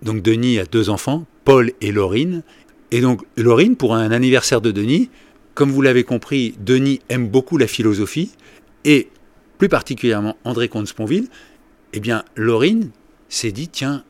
Donc 0.02 0.22
Denis 0.22 0.60
a 0.60 0.66
deux 0.66 0.90
enfants, 0.90 1.26
Paul 1.44 1.74
et 1.82 1.92
Laurine. 1.92 2.44
Et 2.92 3.02
donc 3.02 3.24
Laurine, 3.36 3.76
pour 3.76 3.96
un 3.96 4.12
anniversaire 4.12 4.62
de 4.62 4.72
Denis, 4.72 5.10
comme 5.56 5.72
vous 5.72 5.82
l'avez 5.82 6.04
compris, 6.04 6.56
Denis 6.60 7.02
aime 7.10 7.28
beaucoup 7.28 7.58
la 7.58 7.68
philosophie 7.68 8.32
et 8.86 9.10
plus 9.58 9.70
particulièrement 9.70 10.38
André 10.44 10.70
Comte-Sponville. 10.70 11.28
Eh 11.94 12.00
bien, 12.00 12.24
Laurine 12.36 12.92
s'est 13.30 13.52
dit, 13.52 13.68
tiens, 13.68 14.04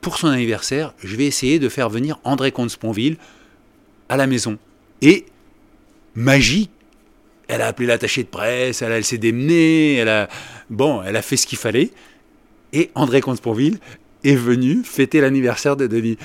pour 0.00 0.16
son 0.16 0.28
anniversaire, 0.28 0.94
je 0.98 1.16
vais 1.16 1.26
essayer 1.26 1.58
de 1.58 1.68
faire 1.68 1.90
venir 1.90 2.18
André 2.24 2.52
Comte-Sponville 2.52 3.16
à 4.08 4.16
la 4.16 4.26
maison. 4.26 4.58
Et 5.02 5.26
magie, 6.14 6.70
elle 7.48 7.62
a 7.62 7.66
appelé 7.66 7.86
l'attaché 7.86 8.22
de 8.22 8.28
presse, 8.28 8.82
elle, 8.82 8.92
elle 8.92 9.04
s'est 9.04 9.18
démenée, 9.18 9.96
elle 9.96 10.08
a, 10.08 10.28
bon, 10.70 11.02
elle 11.02 11.16
a 11.16 11.22
fait 11.22 11.36
ce 11.36 11.46
qu'il 11.46 11.58
fallait. 11.58 11.90
Et 12.72 12.90
André 12.94 13.20
Comte-Sponville 13.20 13.78
est 14.24 14.36
venu 14.36 14.82
fêter 14.84 15.20
l'anniversaire 15.20 15.76
de 15.76 15.86
Denis. 15.86 16.16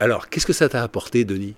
Alors, 0.00 0.28
qu'est-ce 0.28 0.46
que 0.46 0.52
ça 0.52 0.68
t'a 0.68 0.82
apporté, 0.82 1.24
Denis? 1.24 1.54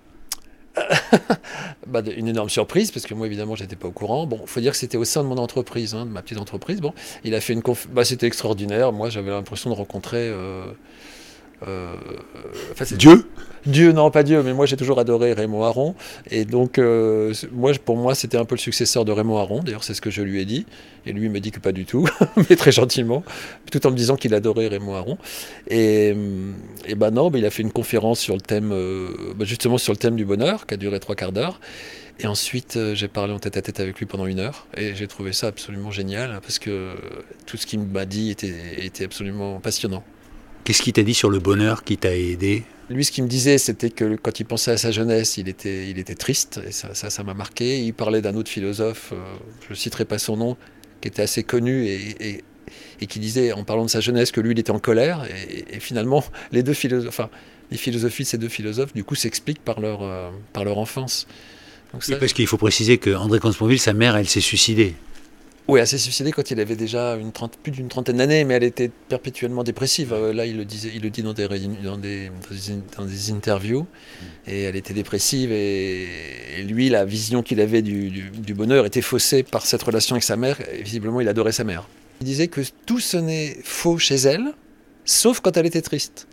Bah, 1.87 2.03
une 2.17 2.27
énorme 2.27 2.49
surprise, 2.51 2.91
parce 2.91 3.07
que 3.07 3.15
moi, 3.15 3.27
évidemment, 3.27 3.55
j'étais 3.55 3.77
pas 3.77 3.87
au 3.89 3.93
courant. 3.93 4.27
Bon, 4.27 4.45
faut 4.47 4.61
dire 4.61 4.73
que 4.73 4.79
c'était 4.79 4.97
au 4.97 5.05
sein 5.05 5.23
de 5.23 5.29
mon 5.29 5.39
entreprise, 5.39 5.95
hein, 5.95 6.05
de 6.05 6.11
ma 6.11 6.21
petite 6.23 6.39
entreprise. 6.39 6.81
Bon, 6.81 6.93
il 7.23 7.35
a 7.35 7.41
fait 7.41 7.53
une 7.53 7.63
conf... 7.63 7.87
bah, 7.89 8.05
c'était 8.05 8.27
extraordinaire. 8.27 8.93
Moi, 8.93 9.09
j'avais 9.09 9.31
l'impression 9.31 9.71
de 9.71 9.77
rencontrer. 9.77 10.19
euh, 10.29 10.65
euh, 11.67 11.95
enfin, 12.73 12.85
Dieu 12.97 13.25
Dieu, 13.67 13.91
non, 13.91 14.13
pas 14.13 14.23
Dieu, 14.23 14.45
mais 14.45 14.55
moi 14.55 14.65
j'ai 14.65 14.77
toujours 14.77 15.01
adoré 15.01 15.33
Raymond 15.33 15.65
Aron. 15.65 15.97
Et 16.31 16.45
donc, 16.45 16.79
euh, 16.79 17.35
moi, 17.51 17.73
pour 17.85 17.97
moi, 17.97 18.15
c'était 18.15 18.37
un 18.37 18.45
peu 18.45 18.55
le 18.55 18.61
successeur 18.61 19.05
de 19.05 19.11
Raymond 19.11 19.39
Aron. 19.39 19.61
D'ailleurs, 19.61 19.83
c'est 19.83 19.95
ce 19.95 20.01
que 20.01 20.11
je 20.11 20.23
lui 20.23 20.41
ai 20.41 20.45
dit. 20.45 20.67
Et 21.05 21.13
lui 21.13 21.25
il 21.27 21.31
me 21.31 21.41
dit 21.41 21.51
que 21.51 21.59
pas 21.59 21.73
du 21.73 21.85
tout, 21.85 22.09
mais 22.49 22.55
très 22.55 22.71
gentiment, 22.71 23.25
tout 23.73 23.85
en 23.87 23.91
me 23.91 23.97
disant 23.97 24.15
qu'il 24.17 24.35
adorait 24.35 24.69
Raymond 24.69 24.95
Aron. 24.95 25.19
Et, 25.69 26.15
et 26.87 26.95
ben 26.95 27.11
non, 27.11 27.31
mais 27.31 27.41
il 27.41 27.47
a 27.47 27.51
fait 27.51 27.63
une 27.63 27.73
conférence 27.73 28.21
sur 28.21 28.35
le 28.35 28.41
thème, 28.41 28.71
euh, 28.73 29.09
bah, 29.35 29.45
justement 29.45 29.79
sur 29.79 29.93
le 29.93 29.99
thème 29.99 30.15
du 30.15 30.25
bonheur, 30.25 30.67
qui 30.67 30.75
a 30.75 30.77
duré 30.77 31.01
trois 31.01 31.17
quarts 31.17 31.33
d'heure. 31.33 31.61
Et 32.21 32.27
ensuite, 32.29 32.77
euh, 32.77 32.95
j'ai 32.95 33.09
parlé 33.09 33.33
en 33.33 33.41
tête 33.41 33.57
à 33.57 33.63
tête 33.63 33.81
avec 33.81 33.99
lui 33.99 34.07
pendant 34.07 34.27
une 34.27 34.39
heure. 34.39 34.69
Et 34.77 34.95
j'ai 34.95 35.09
trouvé 35.09 35.33
ça 35.33 35.49
absolument 35.49 35.91
génial, 35.91 36.39
parce 36.41 36.61
que 36.61 36.95
tout 37.47 37.57
ce 37.57 37.67
qu'il 37.67 37.81
m'a 37.81 38.07
dit 38.07 38.31
était, 38.31 38.55
était 38.79 39.05
absolument 39.05 39.59
passionnant. 39.59 40.05
Qu'est-ce 40.67 40.83
qu'il 40.83 40.93
t'a 40.93 41.05
dit 41.05 41.15
sur 41.15 41.31
le 41.31 41.39
bonheur 41.39 41.85
qui 41.85 41.97
t'a 41.97 42.17
aidé 42.17 42.65
Lui, 42.91 43.05
ce 43.05 43.13
qu'il 43.13 43.23
me 43.23 43.29
disait, 43.29 43.57
c'était 43.57 43.89
que 43.89 44.17
quand 44.17 44.41
il 44.41 44.45
pensait 44.47 44.73
à 44.73 44.77
sa 44.77 44.91
jeunesse, 44.91 45.37
il 45.37 45.49
était, 45.49 45.89
il 45.89 46.01
était 46.01 46.17
triste, 46.17 46.61
et 46.67 46.73
ça, 46.73 46.93
ça, 46.93 47.23
m'a 47.23 47.35
marqué. 47.35 47.85
Il 47.85 47.95
parlait 47.95 48.21
d'un 48.21 48.35
autre 48.35 48.51
philosophe, 48.51 49.13
euh, 49.13 49.37
je 49.65 49.71
ne 49.71 49.77
citerai 49.77 50.05
pas 50.05 50.19
son 50.19 50.37
nom, 50.37 50.57
qui 51.01 51.07
était 51.07 51.23
assez 51.23 51.45
connu 51.45 51.87
et, 51.87 52.17
et, 52.19 52.45
et 53.01 53.07
qui 53.07 53.21
disait, 53.21 53.53
en 53.53 53.63
parlant 53.63 53.85
de 53.85 53.91
sa 53.91 54.01
jeunesse, 54.01 54.33
que 54.33 54.41
lui, 54.41 54.51
il 54.55 54.59
était 54.59 54.73
en 54.73 54.81
colère. 54.81 55.25
Et, 55.49 55.77
et 55.77 55.79
finalement, 55.79 56.25
les 56.51 56.65
deux 56.65 56.75
philosophes, 56.75 57.11
enfin, 57.11 57.31
les 57.71 57.77
philosophies 57.77 58.25
de 58.25 58.29
ces 58.29 58.39
deux 58.39 58.49
philosophes, 58.49 58.93
du 58.93 59.05
coup, 59.05 59.15
s'expliquent 59.15 59.65
par 59.65 59.79
leur, 59.79 60.03
euh, 60.03 60.31
par 60.53 60.65
leur 60.65 60.79
enfance. 60.79 61.29
Donc 61.93 62.03
ça, 62.03 62.17
Parce 62.17 62.33
qu'il 62.33 62.49
faut 62.49 62.59
préciser 62.59 62.99
que 62.99 63.15
André 63.15 63.39
Comte-Sponville, 63.39 63.79
sa 63.79 63.93
mère, 63.93 64.17
elle 64.17 64.29
s'est 64.29 64.41
suicidée. 64.41 64.97
Oui, 65.69 65.81
elle 65.81 65.87
s'est 65.89 65.99
suicidée 65.99 66.31
quand 66.31 66.49
il 66.53 66.61
avait 66.61 66.77
déjà 66.77 67.17
une 67.17 67.33
trente- 67.33 67.57
plus 67.61 67.73
d'une 67.73 67.89
trentaine 67.89 68.19
d'années, 68.19 68.45
mais 68.45 68.55
elle 68.55 68.63
était 68.63 68.89
perpétuellement 69.09 69.65
dépressive. 69.65 70.13
Euh, 70.13 70.33
là, 70.33 70.47
il 70.47 70.57
le, 70.57 70.65
disait, 70.65 70.93
il 70.95 71.03
le 71.03 71.11
dit 71.11 71.23
dans 71.25 71.33
des, 71.33 71.49
dans 71.83 71.99
des, 71.99 72.31
dans 72.97 73.05
des 73.05 73.31
interviews. 73.33 73.85
Et 74.47 74.63
elle 74.63 74.77
était 74.77 74.95
dépressive. 74.95 75.51
Et, 75.51 76.07
et 76.59 76.63
lui, 76.63 76.89
la 76.89 77.05
vision 77.05 77.43
qu'il 77.43 77.61
avait 77.61 77.83
du, 77.83 78.11
du- 78.11 78.31
du 78.31 78.55
bonheur 78.55 78.87
était 78.87 79.03
faussée 79.03 79.43
par 79.43 79.67
cette 79.67 79.83
relation 79.83 80.15
avec 80.15 80.23
sa 80.23 80.37
mère. 80.37 80.57
Et 80.73 80.83
visiblement, 80.83 81.21
il 81.21 81.29
adorait 81.29 81.51
sa 81.51 81.65
mère. 81.65 81.89
Il 82.21 82.27
disait 82.27 82.47
que 82.47 82.61
tout 82.87 83.01
sonnait 83.01 83.59
faux 83.65 83.99
chez 83.99 84.15
elle, 84.15 84.55
sauf 85.05 85.41
quand 85.41 85.57
elle 85.57 85.67
était 85.67 85.83
triste. 85.83 86.29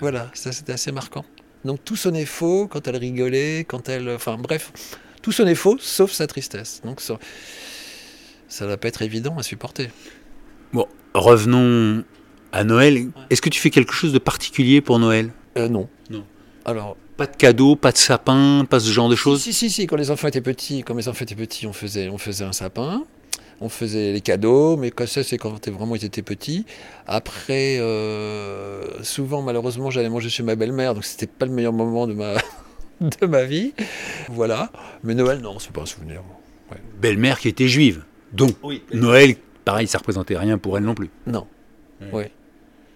Voilà, 0.00 0.30
ça 0.32 0.52
c'était 0.52 0.72
assez 0.72 0.90
marquant. 0.90 1.26
Donc 1.66 1.84
tout 1.84 1.96
sonnait 1.96 2.24
faux 2.24 2.66
quand 2.66 2.88
elle 2.88 2.96
rigolait, 2.96 3.64
quand 3.68 3.90
elle... 3.90 4.08
Enfin 4.08 4.38
bref, 4.38 4.72
tout 5.22 5.32
sonnait 5.32 5.54
faux, 5.54 5.76
sauf 5.78 6.10
sa 6.12 6.26
tristesse. 6.26 6.80
Donc 6.84 7.00
ça 7.00 7.18
ça 8.54 8.66
va 8.66 8.76
pas 8.76 8.86
être 8.86 9.02
évident 9.02 9.36
à 9.36 9.42
supporter. 9.42 9.90
Bon, 10.72 10.86
revenons 11.12 12.04
à 12.52 12.62
Noël. 12.62 13.08
Est-ce 13.28 13.42
que 13.42 13.48
tu 13.48 13.58
fais 13.60 13.70
quelque 13.70 13.92
chose 13.92 14.12
de 14.12 14.20
particulier 14.20 14.80
pour 14.80 15.00
Noël? 15.00 15.32
Euh, 15.58 15.68
non. 15.68 15.88
Non. 16.08 16.24
Alors, 16.64 16.96
Pas 17.16 17.26
de 17.26 17.34
cadeaux, 17.36 17.74
pas 17.74 17.90
de 17.90 17.96
sapin, 17.96 18.64
pas 18.70 18.78
ce 18.78 18.92
genre 18.92 19.08
de 19.08 19.16
choses? 19.16 19.42
Si, 19.42 19.52
si, 19.52 19.70
si, 19.70 19.88
quand 19.88 19.96
les 19.96 20.12
enfants 20.12 20.28
étaient 20.28 20.40
petits, 20.40 20.84
quand 20.84 20.94
mes 20.94 21.08
enfants 21.08 21.24
étaient 21.24 21.34
petits, 21.34 21.66
on 21.66 21.72
faisait, 21.72 22.08
on 22.08 22.16
faisait 22.16 22.44
un 22.44 22.52
sapin, 22.52 23.02
on 23.60 23.68
faisait 23.68 24.12
les 24.12 24.20
cadeaux, 24.20 24.76
mais 24.76 24.92
quand 24.92 25.08
ça, 25.08 25.24
c'est 25.24 25.36
quand 25.36 25.68
vraiment 25.68 25.96
ils 25.96 26.04
étaient 26.04 26.22
petits. 26.22 26.64
Après, 27.08 27.78
euh, 27.80 29.02
souvent, 29.02 29.42
malheureusement, 29.42 29.90
j'allais 29.90 30.08
manger 30.08 30.28
chez 30.28 30.44
ma 30.44 30.54
belle-mère, 30.54 30.94
donc 30.94 31.04
c'était 31.04 31.26
pas 31.26 31.46
le 31.46 31.52
meilleur 31.52 31.72
moment 31.72 32.06
de 32.06 32.14
ma, 32.14 32.34
de 33.00 33.26
ma 33.26 33.42
vie. 33.42 33.74
Voilà. 34.28 34.70
Mais 35.02 35.14
Noël, 35.14 35.40
non, 35.40 35.58
c'est 35.58 35.72
pas 35.72 35.82
un 35.82 35.86
souvenir. 35.86 36.22
Belle-mère 37.00 37.40
qui 37.40 37.48
était 37.48 37.68
juive. 37.68 38.04
Donc, 38.34 38.54
Noël, 38.92 39.36
pareil, 39.64 39.86
ça 39.86 39.98
représentait 39.98 40.36
rien 40.36 40.58
pour 40.58 40.76
elle 40.76 40.84
non 40.84 40.94
plus. 40.94 41.10
Non. 41.26 41.46
Ouais. 42.00 42.08
Oui. 42.12 42.24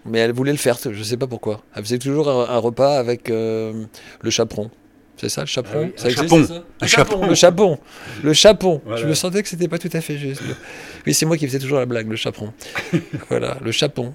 Mais 0.06 0.18
elle 0.20 0.32
voulait 0.32 0.52
le 0.52 0.58
faire, 0.58 0.78
je 0.90 1.02
sais 1.02 1.16
pas 1.16 1.26
pourquoi. 1.26 1.62
Elle 1.74 1.82
faisait 1.82 1.98
toujours 1.98 2.28
un, 2.30 2.48
un 2.54 2.58
repas 2.58 2.98
avec 2.98 3.30
euh, 3.30 3.84
le 4.22 4.30
chaperon. 4.30 4.70
C'est 5.16 5.28
ça, 5.28 5.42
le 5.42 5.46
chaperon 5.46 5.80
Ah 5.82 5.86
oui, 5.86 5.92
Ça 5.96 6.06
un 6.06 6.10
existe, 6.10 6.28
chapon. 6.28 6.44
ça? 6.46 6.64
Un 6.80 6.86
chapon. 6.86 7.26
Le 7.26 7.34
chapon. 7.34 7.78
Le 8.22 8.32
chapon. 8.32 8.80
Voilà. 8.84 9.02
Je 9.02 9.06
me 9.06 9.14
sentais 9.14 9.42
que 9.42 9.48
c'était 9.48 9.68
pas 9.68 9.78
tout 9.78 9.90
à 9.92 10.00
fait 10.00 10.16
juste. 10.16 10.42
Oui, 11.06 11.12
c'est 11.12 11.26
moi 11.26 11.36
qui 11.36 11.46
faisais 11.46 11.58
toujours 11.58 11.78
la 11.78 11.86
blague, 11.86 12.08
le 12.08 12.16
chaperon. 12.16 12.52
voilà, 13.28 13.58
le 13.62 13.72
chapon. 13.72 14.14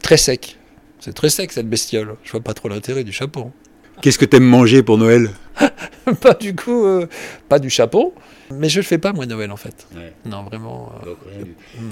Très 0.00 0.16
sec. 0.16 0.56
C'est 1.00 1.12
très 1.12 1.28
sec 1.28 1.50
cette 1.52 1.68
bestiole. 1.68 2.14
Je 2.22 2.30
vois 2.30 2.40
pas 2.40 2.54
trop 2.54 2.68
l'intérêt 2.68 3.02
du 3.04 3.12
chapon. 3.12 3.52
Qu'est-ce 4.00 4.18
que 4.18 4.24
t'aimes 4.24 4.44
manger 4.44 4.82
pour 4.82 4.96
Noël? 4.98 5.30
Pas 6.20 6.34
du 6.34 6.54
coup, 6.54 6.84
euh, 6.84 7.06
pas 7.48 7.58
du 7.58 7.70
chapon. 7.70 8.12
Mais 8.58 8.68
je 8.68 8.78
le 8.80 8.84
fais 8.84 8.98
pas 8.98 9.12
moi 9.12 9.26
Noël 9.26 9.50
en 9.50 9.56
fait. 9.56 9.86
Non, 10.24 10.42
vraiment. 10.44 10.92
euh, 11.06 11.44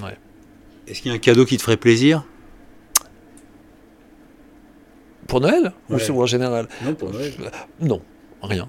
ouais. 0.04 0.16
Est-ce 0.86 1.00
qu'il 1.02 1.10
y 1.10 1.14
a 1.14 1.16
un 1.16 1.20
cadeau 1.20 1.44
qui 1.44 1.56
te 1.56 1.62
ferait 1.62 1.76
plaisir? 1.76 2.24
Pour 5.28 5.40
Noël? 5.40 5.72
Ou 5.88 5.94
Ouais. 5.94 5.98
sur- 6.00 6.16
ou 6.16 6.22
en 6.22 6.26
général? 6.26 6.68
Non, 6.84 6.94
pour 6.94 7.10
Noël. 7.12 7.32
Non, 7.80 8.02
rien. 8.42 8.68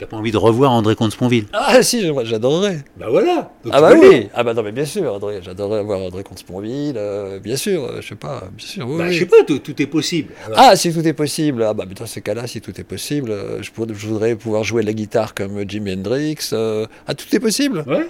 T'as 0.00 0.06
pas 0.06 0.16
envie 0.16 0.32
de 0.32 0.38
revoir 0.38 0.72
André 0.72 0.96
Comte-Sponville? 0.96 1.44
Ah 1.52 1.82
si, 1.82 2.10
j'adorerais. 2.22 2.82
Bah 2.98 3.08
voilà 3.10 3.52
Ah 3.70 3.82
bah 3.82 3.92
oui, 4.00 4.28
ah 4.32 4.42
bah 4.42 4.54
non 4.54 4.62
mais 4.62 4.72
bien 4.72 4.86
sûr, 4.86 5.12
André, 5.12 5.40
j'adorerais 5.42 5.80
avoir 5.80 6.00
André 6.00 6.22
Comte-Sponville, 6.24 6.94
euh, 6.96 7.38
bien 7.38 7.56
sûr, 7.56 7.84
euh, 7.84 7.98
je 8.00 8.08
sais 8.08 8.14
pas, 8.14 8.44
bien 8.56 8.66
sûr, 8.66 8.88
oui, 8.88 8.96
Bah, 8.96 9.04
oui. 9.08 9.12
je 9.12 9.18
sais 9.18 9.26
pas, 9.26 9.44
tout, 9.46 9.58
tout 9.58 9.82
est 9.82 9.86
possible. 9.86 10.32
Ah, 10.56 10.74
si 10.74 10.90
tout 10.94 11.06
est 11.06 11.12
possible, 11.12 11.62
ah 11.64 11.74
bah 11.74 11.84
dans 11.84 12.06
ces 12.06 12.22
cas-là, 12.22 12.46
si 12.46 12.62
tout 12.62 12.72
est 12.80 12.84
possible, 12.84 13.30
euh, 13.30 13.62
je, 13.62 13.70
pourrais- 13.72 13.92
je 13.94 14.06
voudrais 14.06 14.36
pouvoir 14.36 14.64
jouer 14.64 14.82
la 14.82 14.94
guitare 14.94 15.34
comme 15.34 15.68
Jimi 15.68 15.92
Hendrix, 15.92 16.38
ah 16.54 17.14
tout 17.14 17.26
est 17.36 17.40
possible 17.40 17.84
Ouais. 17.86 18.06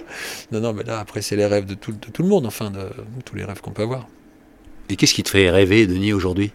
Non, 0.53 0.61
non, 0.61 0.71
mais 0.71 0.83
là 0.83 0.97
après 0.99 1.21
c'est 1.21 1.35
les 1.35 1.45
rêves 1.45 1.65
de 1.65 1.73
tout, 1.73 1.91
de 1.91 1.97
tout 2.13 2.23
le 2.23 2.29
monde, 2.29 2.45
enfin, 2.45 2.71
de, 2.71 2.79
tous 3.25 3.35
les 3.35 3.43
rêves 3.43 3.59
qu'on 3.59 3.71
peut 3.71 3.83
avoir. 3.83 4.07
Et 4.89 4.95
qu'est-ce 4.95 5.13
qui 5.13 5.23
te 5.23 5.29
fait 5.29 5.49
rêver, 5.49 5.87
Denis, 5.87 6.13
aujourd'hui? 6.13 6.53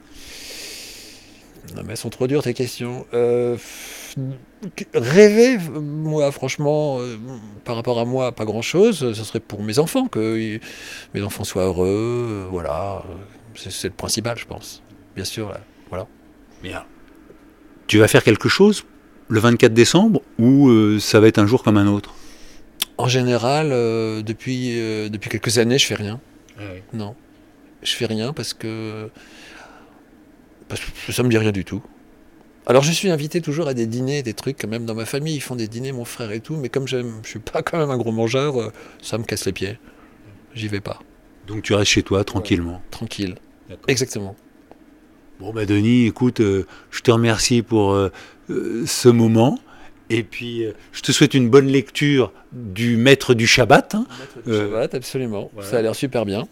Non 1.75 1.83
mais 1.85 1.93
elles 1.93 1.97
sont 1.97 2.11
trop 2.11 2.27
dures 2.27 2.43
tes 2.43 2.55
questions. 2.55 3.07
Euh, 3.15 3.57
rêver, 4.95 5.59
moi 5.59 6.31
franchement, 6.33 6.99
euh, 7.01 7.17
par 7.65 7.77
rapport 7.77 7.99
à 7.99 8.05
moi, 8.05 8.33
pas 8.33 8.45
grand-chose, 8.45 9.13
ce 9.13 9.25
serait 9.25 9.41
pour 9.41 9.63
mes 9.63 9.79
enfants, 9.79 10.07
que 10.07 10.59
mes 11.15 11.23
enfants 11.23 11.45
soient 11.45 11.65
heureux, 11.65 11.87
euh, 11.89 12.47
voilà, 12.51 13.03
c'est 13.55 13.89
le 13.89 13.95
principal 13.95 14.39
je 14.39 14.47
pense, 14.47 14.83
bien 15.15 15.25
sûr, 15.25 15.49
là, 15.49 15.61
voilà. 15.89 16.07
Bien. 16.63 16.85
Tu 17.87 17.99
vas 17.99 18.09
faire 18.09 18.23
quelque 18.23 18.49
chose 18.49 18.85
le 19.29 19.41
24 19.41 19.73
décembre 19.75 20.23
ou 20.39 20.99
ça 20.99 21.21
va 21.21 21.29
être 21.29 21.39
un 21.39 21.47
jour 21.47 21.63
comme 21.63 21.77
un 21.77 21.87
autre? 21.87 22.15
En 22.99 23.09
général, 23.09 23.69
depuis, 24.23 24.75
depuis 25.11 25.29
quelques 25.29 25.59
années, 25.59 25.79
je 25.79 25.87
fais 25.87 25.95
rien. 25.95 26.19
Non. 26.93 27.15
Je 27.83 27.93
fais 27.93 28.07
rien 28.07 28.33
parce 28.33 28.55
que. 28.55 29.11
Parce 30.69 30.81
que 31.07 31.13
ça 31.13 31.23
me 31.23 31.29
dit 31.29 31.39
rien 31.39 31.53
du 31.53 31.65
tout. 31.65 31.83
Alors 32.67 32.83
je 32.83 32.91
suis 32.91 33.09
invité 33.11 33.41
toujours 33.41 33.69
à 33.69 33.75
des 33.75 33.87
dîners, 33.87 34.23
des 34.25 34.35
trucs, 34.35 34.59
quand 34.61 34.69
même 34.69 34.87
dans 34.87 34.95
ma 34.97 35.05
famille, 35.05 35.37
ils 35.37 35.41
font 35.41 35.55
des 35.55 35.69
dîners, 35.69 35.93
mon 35.93 36.05
frère 36.05 36.33
et 36.33 36.41
tout, 36.41 36.57
mais 36.57 36.69
comme 36.69 36.89
je 36.89 37.05
suis 37.25 37.39
pas 37.39 37.63
quand 37.63 37.79
même 37.79 37.91
un 37.91 37.97
gros 37.97 38.11
mangeur, 38.11 38.61
euh, 38.61 38.73
ça 39.01 39.19
me 39.19 39.25
casse 39.25 39.45
les 39.47 39.53
pieds. 39.53 39.79
J'y 40.55 40.67
vais 40.67 40.81
pas. 40.81 40.99
Donc 41.47 41.63
tu 41.63 41.75
restes 41.75 41.93
chez 41.93 42.03
toi 42.03 42.25
tranquillement. 42.25 42.83
Tranquille. 42.91 43.37
Exactement. 43.87 44.35
Bon 45.39 45.53
bah 45.53 45.65
Denis, 45.67 46.07
écoute, 46.07 46.41
euh, 46.41 46.67
je 46.91 47.03
te 47.03 47.11
remercie 47.13 47.63
pour 47.63 47.93
euh, 47.93 48.11
euh, 48.51 48.85
ce 48.87 49.09
moment. 49.09 49.61
Et 50.09 50.23
puis, 50.23 50.65
je 50.93 51.03
te 51.03 51.11
souhaite 51.11 51.35
une 51.35 51.51
bonne 51.51 51.67
lecture 51.67 52.33
du 52.53 52.97
Maître 52.97 53.35
du 53.35 53.45
Shabbat. 53.45 53.97
hein. 53.97 54.07
Euh, 54.47 54.71
Shabbat, 54.71 54.95
absolument. 54.95 55.51
voilà. 55.53 55.69
Ça 55.69 55.79
a 55.79 55.83
l'air 55.83 55.97
super 55.97 56.25
bien. 56.25 56.47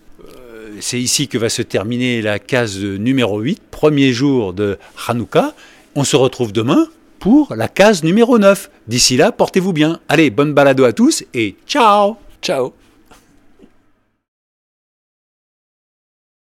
Euh, 0.64 0.76
C'est 0.80 1.00
ici 1.00 1.28
que 1.28 1.38
va 1.38 1.48
se 1.48 1.62
terminer 1.62 2.22
la 2.22 2.38
case 2.38 2.78
numéro 2.78 3.40
8, 3.40 3.60
premier 3.70 4.12
jour 4.12 4.52
de 4.52 4.78
Hanouka. 5.08 5.54
On 5.94 6.04
se 6.04 6.16
retrouve 6.16 6.52
demain 6.52 6.86
pour 7.18 7.54
la 7.54 7.68
case 7.68 8.02
numéro 8.02 8.38
9. 8.38 8.70
D'ici 8.88 9.16
là, 9.16 9.32
portez-vous 9.32 9.72
bien. 9.72 10.00
Allez, 10.08 10.30
bonne 10.30 10.52
balado 10.54 10.84
à 10.84 10.92
tous 10.92 11.24
et 11.34 11.56
ciao 11.66 12.16
Ciao 12.42 12.74